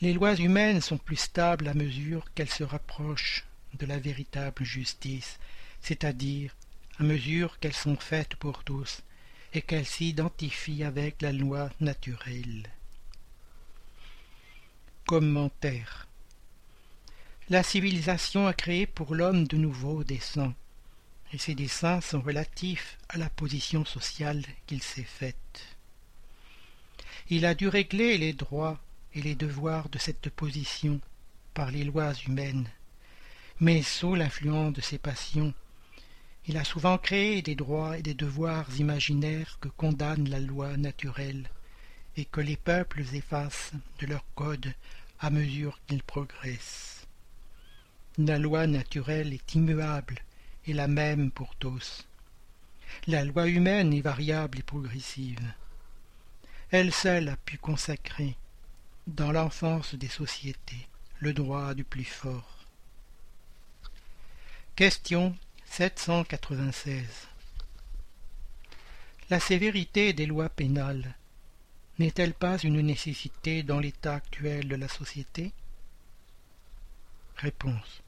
Les 0.00 0.12
lois 0.12 0.34
humaines 0.34 0.80
sont 0.80 0.98
plus 0.98 1.16
stables 1.16 1.68
à 1.68 1.74
mesure 1.74 2.26
qu'elles 2.34 2.50
se 2.50 2.64
rapprochent 2.64 3.44
de 3.74 3.86
la 3.86 3.98
véritable 4.00 4.64
justice, 4.64 5.38
c'est-à-dire 5.80 6.56
à 6.98 7.04
mesure 7.04 7.60
qu'elles 7.60 7.72
sont 7.72 7.96
faites 7.96 8.34
pour 8.34 8.64
tous 8.64 9.02
et 9.52 9.62
qu'elle 9.62 9.86
s'identifie 9.86 10.82
avec 10.82 11.22
la 11.22 11.32
loi 11.32 11.70
naturelle. 11.80 12.68
Commentaire 15.06 16.08
La 17.50 17.62
civilisation 17.62 18.46
a 18.46 18.54
créé 18.54 18.86
pour 18.86 19.14
l'homme 19.14 19.46
de 19.46 19.58
nouveaux 19.58 20.02
desseins, 20.02 20.54
et 21.32 21.38
ces 21.38 21.54
desseins 21.54 22.00
sont 22.00 22.22
relatifs 22.22 22.96
à 23.10 23.18
la 23.18 23.28
position 23.28 23.84
sociale 23.84 24.42
qu'il 24.66 24.82
s'est 24.82 25.02
faite. 25.02 25.76
Il 27.28 27.44
a 27.44 27.54
dû 27.54 27.68
régler 27.68 28.16
les 28.16 28.32
droits 28.32 28.80
et 29.12 29.20
les 29.20 29.34
devoirs 29.34 29.90
de 29.90 29.98
cette 29.98 30.30
position 30.30 31.00
par 31.52 31.70
les 31.70 31.84
lois 31.84 32.14
humaines, 32.26 32.68
mais 33.60 33.82
sous 33.82 34.14
l'influence 34.14 34.72
de 34.72 34.80
ses 34.80 34.98
passions 34.98 35.52
il 36.46 36.58
a 36.58 36.64
souvent 36.64 36.98
créé 36.98 37.40
des 37.40 37.54
droits 37.54 37.98
et 37.98 38.02
des 38.02 38.14
devoirs 38.14 38.68
imaginaires 38.78 39.58
que 39.60 39.68
condamne 39.68 40.28
la 40.28 40.40
loi 40.40 40.76
naturelle 40.76 41.48
et 42.16 42.24
que 42.24 42.40
les 42.40 42.56
peuples 42.56 43.02
effacent 43.14 43.72
de 43.98 44.06
leur 44.06 44.24
code 44.34 44.72
à 45.20 45.30
mesure 45.30 45.78
qu'ils 45.86 46.02
progressent. 46.02 47.06
La 48.18 48.38
loi 48.38 48.66
naturelle 48.66 49.32
est 49.32 49.54
immuable 49.54 50.20
et 50.66 50.72
la 50.72 50.86
même 50.86 51.30
pour 51.30 51.56
tous. 51.56 52.06
La 53.06 53.24
loi 53.24 53.48
humaine 53.48 53.92
est 53.92 54.00
variable 54.00 54.60
et 54.60 54.62
progressive. 54.62 55.40
Elle 56.70 56.92
seule 56.92 57.28
a 57.28 57.36
pu 57.36 57.58
consacrer, 57.58 58.36
dans 59.06 59.32
l'enfance 59.32 59.94
des 59.94 60.08
sociétés, 60.08 60.88
le 61.18 61.32
droit 61.32 61.74
du 61.74 61.84
plus 61.84 62.04
fort. 62.04 62.66
Question 64.76 65.36
796. 65.66 67.04
La 69.30 69.40
sévérité 69.40 70.12
des 70.12 70.26
lois 70.26 70.48
pénales 70.48 71.14
n'est-elle 71.98 72.34
pas 72.34 72.58
une 72.58 72.80
nécessité 72.80 73.62
dans 73.62 73.78
l'état 73.78 74.14
actuel 74.14 74.68
de 74.68 74.76
la 74.76 74.88
société? 74.88 75.52
Réponse. 77.36 78.02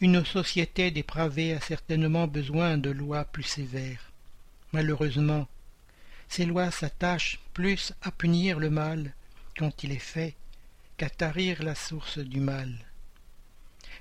Une 0.00 0.24
société 0.24 0.90
dépravée 0.90 1.52
a 1.52 1.60
certainement 1.60 2.26
besoin 2.26 2.78
de 2.78 2.90
lois 2.90 3.24
plus 3.24 3.42
sévères. 3.42 4.12
Malheureusement, 4.72 5.48
ces 6.28 6.44
lois 6.44 6.70
s'attachent 6.70 7.40
plus 7.54 7.92
à 8.02 8.10
punir 8.10 8.58
le 8.58 8.70
mal 8.70 9.12
quand 9.56 9.82
il 9.82 9.92
est 9.92 9.98
fait 9.98 10.34
qu'à 10.96 11.10
tarir 11.10 11.62
la 11.62 11.74
source 11.74 12.18
du 12.18 12.40
mal. 12.40 12.72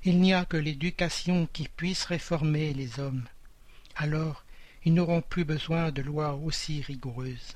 Il 0.03 0.19
n'y 0.19 0.33
a 0.33 0.45
que 0.45 0.57
l'éducation 0.57 1.47
qui 1.51 1.67
puisse 1.67 2.05
réformer 2.05 2.73
les 2.73 2.99
hommes. 2.99 3.27
Alors, 3.95 4.43
ils 4.85 4.93
n'auront 4.93 5.21
plus 5.21 5.45
besoin 5.45 5.91
de 5.91 6.01
lois 6.01 6.33
aussi 6.33 6.81
rigoureuses. 6.81 7.55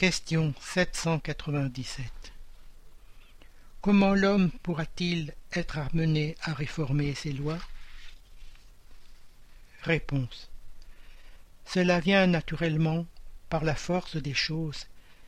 Question 0.00 0.54
797 0.62 2.32
Comment 3.82 4.14
l'homme 4.14 4.50
pourra-t-il 4.62 5.34
être 5.52 5.76
amené 5.76 6.36
à 6.40 6.54
réformer 6.54 7.14
ses 7.14 7.34
lois? 7.34 7.58
Réponse 9.82 10.48
Cela 11.66 12.00
vient 12.00 12.26
naturellement 12.26 13.04
par 13.50 13.62
la 13.62 13.74
force 13.74 14.16
des 14.16 14.32
choses 14.32 14.86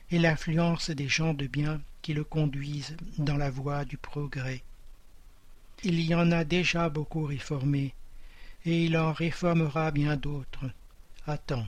et 0.09 0.17
l'influence 0.17 0.89
des 0.89 1.07
gens 1.07 1.35
de 1.35 1.45
bien 1.45 1.79
qui 2.01 2.15
le 2.15 2.23
conduisent 2.23 2.97
dans 3.19 3.37
la 3.37 3.51
voie 3.51 3.85
du 3.85 3.97
progrès 3.97 4.63
il 5.83 6.01
y 6.01 6.15
en 6.15 6.31
a 6.31 6.45
déjà 6.45 6.89
beaucoup 6.89 7.25
réformés, 7.25 7.93
et 8.65 8.85
il 8.85 8.97
en 8.97 9.13
réformera 9.13 9.91
bien 9.91 10.15
d'autres. 10.15 10.65
Attends. 11.27 11.67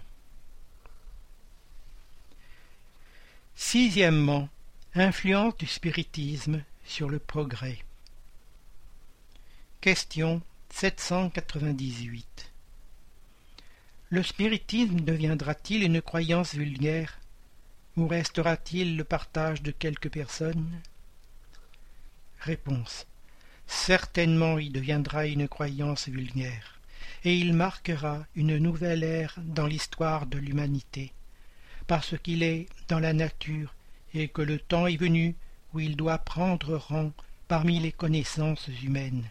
Sixièmement, 3.57 4.49
influence 4.95 5.55
du 5.55 5.65
spiritisme 5.65 6.61
sur 6.83 7.07
le 7.07 7.19
progrès. 7.19 7.79
Question 9.79 10.41
798. 10.71 12.51
Le 14.09 14.23
spiritisme 14.23 14.99
deviendra-t-il 14.99 15.83
une 15.83 16.01
croyance 16.01 16.53
vulgaire 16.53 17.17
ou 17.95 18.07
restera-t-il 18.07 18.97
le 18.97 19.05
partage 19.05 19.61
de 19.61 19.71
quelques 19.71 20.09
personnes? 20.09 20.81
Réponse. 22.41 23.07
Certainement 23.67 24.59
il 24.59 24.73
deviendra 24.73 25.27
une 25.27 25.47
croyance 25.47 26.09
vulgaire, 26.09 26.81
et 27.23 27.37
il 27.37 27.53
marquera 27.53 28.25
une 28.35 28.57
nouvelle 28.57 29.03
ère 29.03 29.35
dans 29.37 29.65
l'histoire 29.65 30.25
de 30.25 30.39
l'humanité, 30.39 31.13
parce 31.87 32.17
qu'il 32.17 32.43
est 32.43 32.67
dans 32.87 32.99
la 32.99 33.13
nature 33.13 33.73
et 34.13 34.27
que 34.27 34.41
le 34.41 34.59
temps 34.59 34.87
est 34.87 34.97
venu 34.97 35.35
où 35.73 35.79
il 35.79 35.95
doit 35.95 36.17
prendre 36.17 36.75
rang 36.75 37.11
parmi 37.47 37.79
les 37.79 37.91
connaissances 37.91 38.69
humaines. 38.83 39.29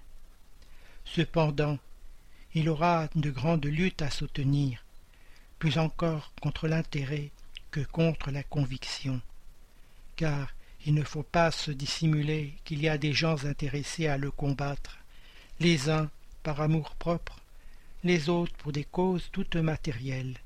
Cependant, 1.04 1.78
il 2.54 2.68
aura 2.68 3.08
de 3.14 3.30
grandes 3.30 3.66
luttes 3.66 4.02
à 4.02 4.10
soutenir, 4.10 4.84
plus 5.58 5.78
encore 5.78 6.32
contre 6.40 6.68
l'intérêt 6.68 7.30
que 7.70 7.80
contre 7.80 8.30
la 8.30 8.42
conviction, 8.42 9.20
car 10.16 10.52
il 10.86 10.94
ne 10.94 11.02
faut 11.02 11.22
pas 11.22 11.50
se 11.50 11.70
dissimuler 11.70 12.54
qu'il 12.64 12.80
y 12.80 12.88
a 12.88 12.98
des 12.98 13.12
gens 13.12 13.44
intéressés 13.44 14.06
à 14.06 14.18
le 14.18 14.30
combattre, 14.30 14.98
les 15.60 15.88
uns 15.88 16.10
par 16.42 16.60
amour-propre, 16.60 17.40
les 18.04 18.28
autres 18.28 18.54
pour 18.56 18.70
des 18.70 18.84
causes 18.84 19.28
toutes 19.32 19.56
matérielles. 19.56 20.36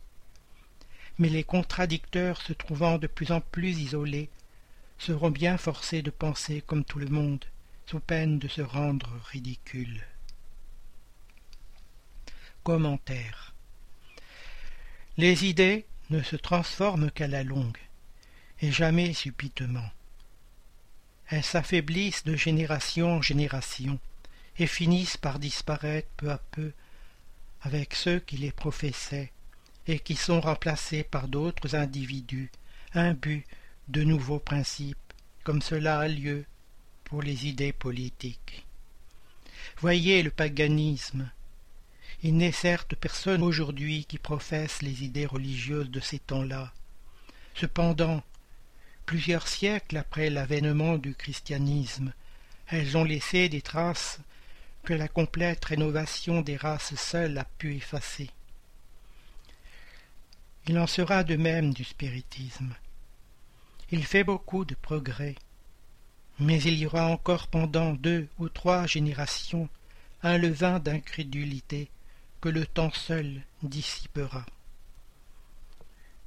Mais 1.18 1.28
les 1.28 1.44
contradicteurs 1.44 2.40
se 2.40 2.52
trouvant 2.52 2.98
de 2.98 3.06
plus 3.06 3.32
en 3.32 3.40
plus 3.40 3.78
isolés 3.78 4.30
seront 4.98 5.30
bien 5.30 5.58
forcés 5.58 6.02
de 6.02 6.10
penser 6.10 6.62
comme 6.62 6.84
tout 6.84 6.98
le 6.98 7.08
monde, 7.08 7.44
sous 7.86 8.00
peine 8.00 8.38
de 8.38 8.48
se 8.48 8.60
rendre 8.60 9.08
ridicules. 9.30 10.04
Commentaire 12.62 13.54
Les 15.16 15.46
idées 15.46 15.86
ne 16.10 16.22
se 16.22 16.36
transforment 16.36 17.10
qu'à 17.10 17.28
la 17.28 17.42
longue, 17.42 17.78
et 18.60 18.72
jamais 18.72 19.12
subitement. 19.12 19.90
Elles 21.28 21.44
s'affaiblissent 21.44 22.24
de 22.24 22.36
génération 22.36 23.16
en 23.16 23.22
génération, 23.22 23.98
et 24.58 24.66
finissent 24.66 25.16
par 25.16 25.38
disparaître 25.38 26.08
peu 26.16 26.30
à 26.30 26.38
peu 26.50 26.72
avec 27.62 27.94
ceux 27.94 28.18
qui 28.18 28.36
les 28.36 28.52
professaient, 28.52 29.32
et 29.88 29.98
qui 29.98 30.14
sont 30.14 30.40
remplacés 30.40 31.02
par 31.02 31.28
d'autres 31.28 31.74
individus, 31.74 32.50
imbus 32.94 33.44
de 33.88 34.04
nouveaux 34.04 34.38
principes, 34.38 34.98
comme 35.44 35.62
cela 35.62 35.98
a 35.98 36.08
lieu 36.08 36.44
pour 37.04 37.22
les 37.22 37.48
idées 37.48 37.72
politiques. 37.72 38.66
Voyez 39.80 40.22
le 40.22 40.30
paganisme. 40.30 41.30
Il 42.22 42.36
n'est 42.36 42.52
certes 42.52 42.94
personne 42.96 43.42
aujourd'hui 43.42 44.04
qui 44.04 44.18
professe 44.18 44.82
les 44.82 45.04
idées 45.04 45.26
religieuses 45.26 45.90
de 45.90 46.00
ces 46.00 46.18
temps-là. 46.18 46.72
Cependant, 47.54 48.22
plusieurs 49.06 49.48
siècles 49.48 49.96
après 49.96 50.28
l'avènement 50.28 50.98
du 50.98 51.14
christianisme, 51.14 52.12
elles 52.66 52.96
ont 52.98 53.04
laissé 53.04 53.48
des 53.48 53.62
traces 53.62 54.20
que 54.84 54.92
la 54.92 55.08
complète 55.08 55.64
rénovation 55.64 56.42
des 56.42 56.56
races 56.56 56.94
seule 56.94 57.38
a 57.38 57.44
pu 57.44 57.76
effacer. 57.76 58.30
Il 60.68 60.78
en 60.78 60.86
sera 60.86 61.24
de 61.24 61.36
même 61.36 61.72
du 61.72 61.82
spiritisme. 61.82 62.74
Il 63.90 64.04
fait 64.04 64.22
beaucoup 64.22 64.66
de 64.66 64.74
progrès, 64.74 65.34
mais 66.38 66.60
il 66.62 66.74
y 66.74 66.84
aura 66.84 67.06
encore 67.06 67.48
pendant 67.48 67.94
deux 67.94 68.28
ou 68.38 68.50
trois 68.50 68.86
générations 68.86 69.70
un 70.22 70.36
levain 70.36 70.78
d'incrédulité 70.78 71.88
que 72.42 72.50
le 72.50 72.66
temps 72.66 72.92
seul 72.92 73.40
dissipera. 73.62 74.44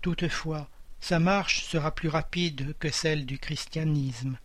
Toutefois, 0.01 0.67
sa 1.01 1.19
marche 1.19 1.63
sera 1.63 1.93
plus 1.93 2.09
rapide 2.09 2.75
que 2.79 2.89
celle 2.89 3.27
du 3.27 3.37
christianisme, 3.37 4.39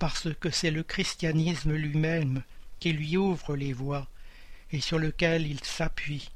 parce 0.00 0.34
que 0.34 0.50
c'est 0.50 0.72
le 0.72 0.82
christianisme 0.82 1.72
lui-même 1.72 2.42
qui 2.80 2.92
lui 2.92 3.16
ouvre 3.16 3.54
les 3.54 3.74
voies 3.74 4.08
et 4.72 4.80
sur 4.80 4.98
lequel 4.98 5.46
il 5.46 5.62
s'appuie. 5.62 6.32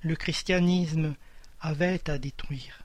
Le 0.00 0.16
christianisme 0.16 1.14
avait 1.64 2.10
à 2.10 2.18
détruire. 2.18 2.82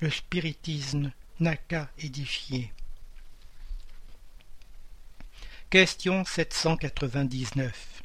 Le 0.00 0.10
spiritisme 0.10 1.10
n'a 1.40 1.56
qu'à 1.56 1.88
édifier. 1.98 2.70
Question 5.70 6.22
799 6.22 8.02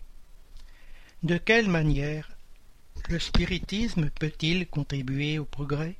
De 1.24 1.38
quelle 1.38 1.68
manière 1.68 2.32
le 3.10 3.20
spiritisme 3.20 4.10
peut-il 4.10 4.68
contribuer 4.68 5.38
au 5.38 5.44
progrès? 5.44 5.96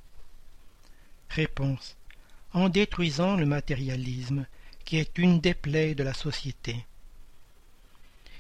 Réponse 1.28 1.98
En 2.54 2.70
détruisant 2.70 3.36
le 3.36 3.46
matérialisme, 3.46 4.46
qui 4.86 4.96
est 4.96 5.18
une 5.18 5.42
des 5.42 5.56
plaies 5.56 5.94
de 5.94 6.04
la 6.04 6.14
société. 6.14 6.86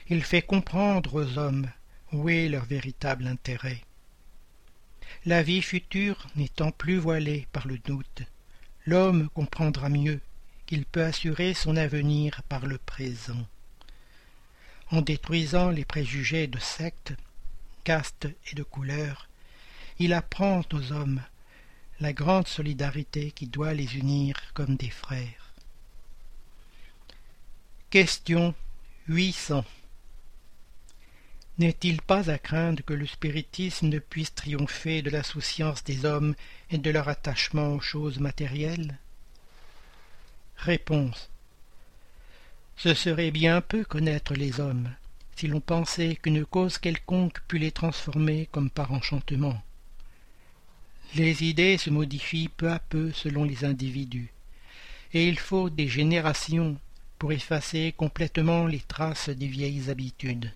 Il 0.08 0.24
fait 0.24 0.42
comprendre 0.42 1.16
aux 1.16 1.38
hommes 1.38 1.70
où 2.14 2.30
est 2.30 2.48
leur 2.48 2.64
véritable 2.64 3.28
intérêt. 3.28 3.82
La 5.26 5.42
vie 5.42 5.62
future 5.62 6.28
n'étant 6.36 6.72
plus 6.72 6.98
voilée 6.98 7.48
par 7.54 7.66
le 7.66 7.78
doute, 7.78 8.24
l'homme 8.86 9.30
comprendra 9.30 9.88
mieux 9.88 10.20
qu'il 10.66 10.86
peut 10.86 11.06
assurer 11.06 11.54
son 11.54 11.78
avenir 11.78 12.44
par 12.50 12.66
le 12.66 12.78
présent. 12.78 13.48
En 14.92 15.02
détruisant 15.02 15.70
les 15.70 15.86
préjugés 15.86 16.48
de 16.48 16.60
secte, 16.60 17.14
caste 17.86 18.28
et 18.52 18.56
de 18.56 18.64
couleur, 18.64 19.30
il 19.98 20.12
apprend 20.12 20.62
aux 20.74 20.92
hommes 20.92 21.22
la 22.02 22.12
grande 22.12 22.50
solidarité 22.50 23.32
qui 23.32 23.48
doit 23.48 23.74
les 23.74 23.96
unir 23.96 24.36
comme 24.54 24.76
des 24.76 24.90
frères. 24.90 25.54
Question 27.90 28.54
800 29.08 29.64
N'est-il 31.60 32.02
pas 32.02 32.32
à 32.32 32.40
craindre 32.40 32.84
que 32.84 32.94
le 32.94 33.06
spiritisme 33.06 33.88
ne 33.88 34.00
puisse 34.00 34.34
triompher 34.34 35.04
de 35.04 35.12
la 35.12 35.22
souciance 35.22 35.84
des 35.84 36.04
hommes 36.04 36.34
et 36.72 36.80
de 36.80 36.90
leur 36.90 37.10
attachement 37.10 37.74
aux 37.74 37.80
choses 37.80 38.20
matérielles? 38.20 38.98
Réponse. 40.58 41.30
Ce 42.76 42.96
serait 42.96 43.30
bien 43.30 43.62
peu 43.62 43.84
connaître 43.86 44.34
les 44.34 44.60
hommes, 44.60 44.90
si 45.36 45.48
l'on 45.48 45.60
pensait 45.60 46.16
qu'une 46.16 46.44
cause 46.44 46.80
quelconque 46.80 47.40
pût 47.48 47.60
les 47.60 47.72
transformer 47.72 48.48
comme 48.52 48.72
par 48.72 48.92
enchantement. 48.92 49.62
Les 51.14 51.44
idées 51.44 51.78
se 51.78 51.92
modifient 51.92 52.50
peu 52.50 52.72
à 52.72 52.80
peu 52.80 53.12
selon 53.12 53.44
les 53.44 53.64
individus, 53.64 54.32
et 55.14 55.28
il 55.28 55.38
faut 55.38 55.70
des 55.70 55.88
générations 55.88 56.78
pour 57.20 57.32
effacer 57.32 57.94
complètement 57.96 58.66
les 58.66 58.80
traces 58.80 59.30
des 59.30 59.48
vieilles 59.48 59.92
habitudes. 59.92 60.52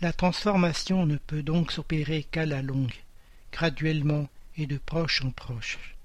La 0.00 0.12
transformation 0.12 1.06
ne 1.06 1.16
peut 1.16 1.42
donc 1.42 1.72
s'opérer 1.72 2.22
qu'à 2.22 2.46
la 2.46 2.62
longue, 2.62 2.94
graduellement 3.52 4.28
et 4.56 4.66
de 4.66 4.78
proche 4.78 5.24
en 5.24 5.32
proche. 5.32 5.96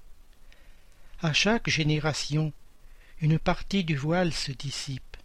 À 1.22 1.32
chaque 1.32 1.70
génération, 1.70 2.52
une 3.20 3.38
partie 3.38 3.84
du 3.84 3.96
voile 3.96 4.32
se 4.32 4.50
dissipe. 4.50 5.16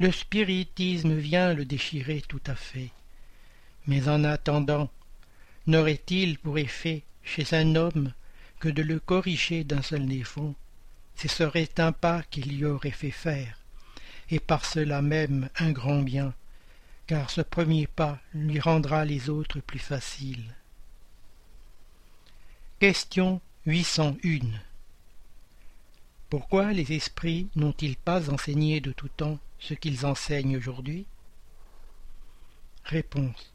Le 0.00 0.10
spiritisme 0.10 1.14
vient 1.14 1.52
le 1.52 1.66
déchirer 1.66 2.22
tout 2.26 2.40
à 2.46 2.54
fait. 2.54 2.90
Mais 3.86 4.08
en 4.08 4.24
attendant, 4.24 4.90
n'aurait-il 5.66 6.38
pour 6.38 6.58
effet 6.58 7.02
chez 7.22 7.54
un 7.54 7.76
homme 7.76 8.12
que 8.58 8.70
de 8.70 8.82
le 8.82 8.98
corriger 8.98 9.64
d'un 9.64 9.82
seul 9.82 10.06
défaut? 10.06 10.54
Ce 11.14 11.28
serait 11.28 11.68
un 11.76 11.92
pas 11.92 12.22
qu'il 12.22 12.54
y 12.54 12.64
aurait 12.64 12.90
fait 12.90 13.10
faire, 13.10 13.58
et 14.30 14.40
par 14.40 14.64
cela 14.64 15.02
même 15.02 15.50
un 15.58 15.72
grand 15.72 16.00
bien, 16.00 16.32
car 17.06 17.30
ce 17.30 17.40
premier 17.42 17.86
pas 17.86 18.18
lui 18.32 18.60
rendra 18.60 19.04
les 19.04 19.28
autres 19.28 19.60
plus 19.60 19.78
faciles. 19.78 20.54
Question 22.78 23.40
Pourquoi 26.30 26.72
les 26.72 26.92
esprits 26.92 27.48
n'ont-ils 27.56 27.96
pas 27.96 28.30
enseigné 28.30 28.80
de 28.80 28.92
tout 28.92 29.08
temps 29.08 29.38
ce 29.58 29.74
qu'ils 29.74 30.06
enseignent 30.06 30.56
aujourd'hui? 30.56 31.06
Réponse. 32.84 33.52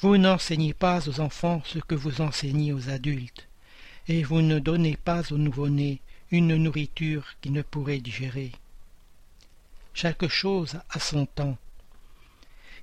Vous 0.00 0.16
n'enseignez 0.16 0.74
pas 0.74 1.08
aux 1.08 1.20
enfants 1.20 1.62
ce 1.64 1.78
que 1.78 1.94
vous 1.94 2.20
enseignez 2.20 2.72
aux 2.72 2.88
adultes, 2.88 3.48
et 4.06 4.22
vous 4.22 4.42
ne 4.42 4.58
donnez 4.58 4.96
pas 4.96 5.32
aux 5.32 5.38
nouveau-nés 5.38 6.00
une 6.30 6.56
nourriture 6.56 7.26
qui 7.40 7.50
ne 7.50 7.62
pourrait 7.62 7.98
digérer. 7.98 8.52
Chaque 9.94 10.28
chose 10.28 10.78
a 10.90 11.00
son 11.00 11.26
temps. 11.26 11.56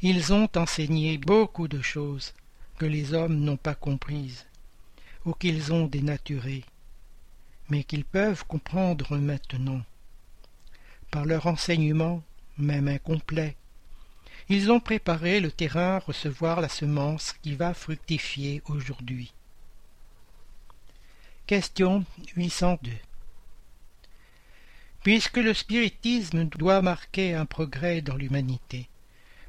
Ils 0.02 0.34
ont 0.34 0.50
enseigné 0.56 1.18
beaucoup 1.18 1.68
de 1.68 1.82
choses 1.82 2.34
que 2.78 2.86
les 2.86 3.14
hommes 3.14 3.40
n'ont 3.40 3.58
pas 3.58 3.76
comprises 3.76 4.46
ou 5.26 5.34
qu'ils 5.34 5.74
ont 5.74 5.88
dénaturé, 5.88 6.64
mais 7.70 7.84
qu'ils 7.84 8.06
peuvent 8.06 8.46
comprendre 8.46 9.18
maintenant. 9.18 9.82
Par 11.12 11.26
leur 11.26 11.48
enseignement, 11.48 12.22
même 12.58 12.88
incomplet, 12.88 13.56
ils 14.50 14.72
ont 14.72 14.80
préparé 14.80 15.40
le 15.40 15.52
terrain 15.52 15.96
à 15.96 16.00
recevoir 16.00 16.62
la 16.62 16.70
semence 16.70 17.34
qui 17.42 17.56
va 17.56 17.74
fructifier 17.74 18.62
aujourd'hui. 18.68 19.34
Question 21.48 22.06
802 22.36 22.92
Puisque 25.04 25.38
le 25.38 25.54
spiritisme 25.54 26.46
doit 26.46 26.82
marquer 26.82 27.34
un 27.34 27.46
progrès 27.46 28.02
dans 28.02 28.16
l'humanité, 28.16 28.88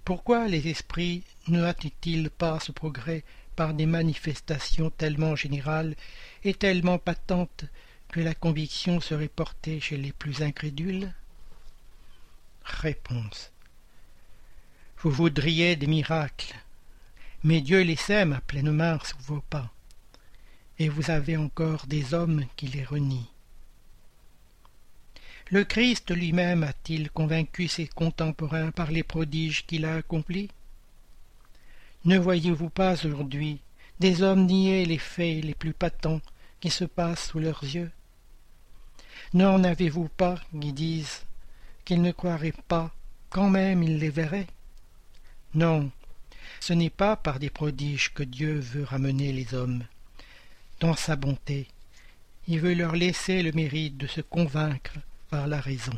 pourquoi 0.07 0.47
les 0.47 0.69
esprits 0.69 1.25
ne 1.49 1.65
hâtent-ils 1.65 2.31
pas 2.31 2.61
ce 2.61 2.71
progrès 2.71 3.25
par 3.57 3.75
des 3.75 3.87
manifestations 3.87 4.89
tellement 4.89 5.35
générales 5.35 5.97
et 6.45 6.55
tellement 6.55 6.97
patentes 6.97 7.65
que 8.13 8.21
la 8.21 8.33
conviction 8.33 9.01
serait 9.01 9.27
portée 9.27 9.81
chez 9.81 9.97
les 9.97 10.13
plus 10.13 10.43
incrédules? 10.43 11.13
Réponse. 12.63 13.51
Vous 14.99 15.11
voudriez 15.11 15.75
des 15.75 15.89
miracles, 15.89 16.55
mais 17.43 17.61
Dieu 17.61 17.83
les 17.83 17.97
sème 17.97 18.33
à 18.33 18.41
pleine 18.41 18.71
main 18.71 19.01
sous 19.03 19.19
vos 19.19 19.41
pas, 19.41 19.73
et 20.79 20.89
vous 20.89 21.11
avez 21.11 21.37
encore 21.37 21.89
des 21.89 22.15
hommes 22.15 22.45
qui 22.55 22.69
les 22.69 22.85
renient. 22.85 23.27
Le 25.49 25.63
Christ 25.63 26.11
lui-même 26.11 26.65
a-t-il 26.65 27.09
convaincu 27.09 27.69
ses 27.69 27.87
contemporains 27.87 28.73
par 28.73 28.91
les 28.91 29.05
prodiges 29.05 29.65
qu'il 29.65 29.85
a 29.85 29.95
accomplis? 29.95 30.51
Ne 32.05 32.19
voyez-vous 32.19 32.69
pas 32.69 33.07
aujourd'hui 33.07 33.61
des 34.01 34.23
hommes 34.23 34.45
nier 34.47 34.85
les 34.85 34.99
faits 34.99 35.45
les 35.45 35.55
plus 35.55 35.73
patents 35.73 36.21
qui 36.59 36.69
se 36.69 36.85
passent 36.85 37.29
sous 37.29 37.39
leurs 37.39 37.63
yeux? 37.63 37.93
N'en 39.35 39.63
avez-vous 39.63 40.09
pas 40.09 40.35
qui 40.61 40.73
disent 40.73 41.25
qu'ils 41.85 42.03
ne 42.03 42.11
croiraient 42.11 42.53
pas 42.67 42.93
quand 43.31 43.49
même 43.49 43.85
ils 43.85 43.99
les 43.99 44.11
verraient? 44.11 44.49
Non, 45.55 45.93
ce 46.59 46.73
n'est 46.73 46.91
pas 46.91 47.15
par 47.15 47.39
des 47.39 47.51
prodiges 47.51 48.13
que 48.13 48.25
Dieu 48.25 48.59
veut 48.59 48.83
ramener 48.83 49.33
les 49.33 49.55
hommes. 49.55 49.85
Dans 50.81 50.97
sa 50.97 51.15
bonté, 51.15 51.69
il 52.49 52.59
veut 52.59 52.75
leur 52.75 52.97
laisser 52.97 53.45
le 53.45 53.53
mérite 53.53 53.97
de 53.97 54.09
se 54.09 54.21
convaincre 54.21 54.99
par 55.31 55.47
la 55.47 55.61
raison. 55.61 55.93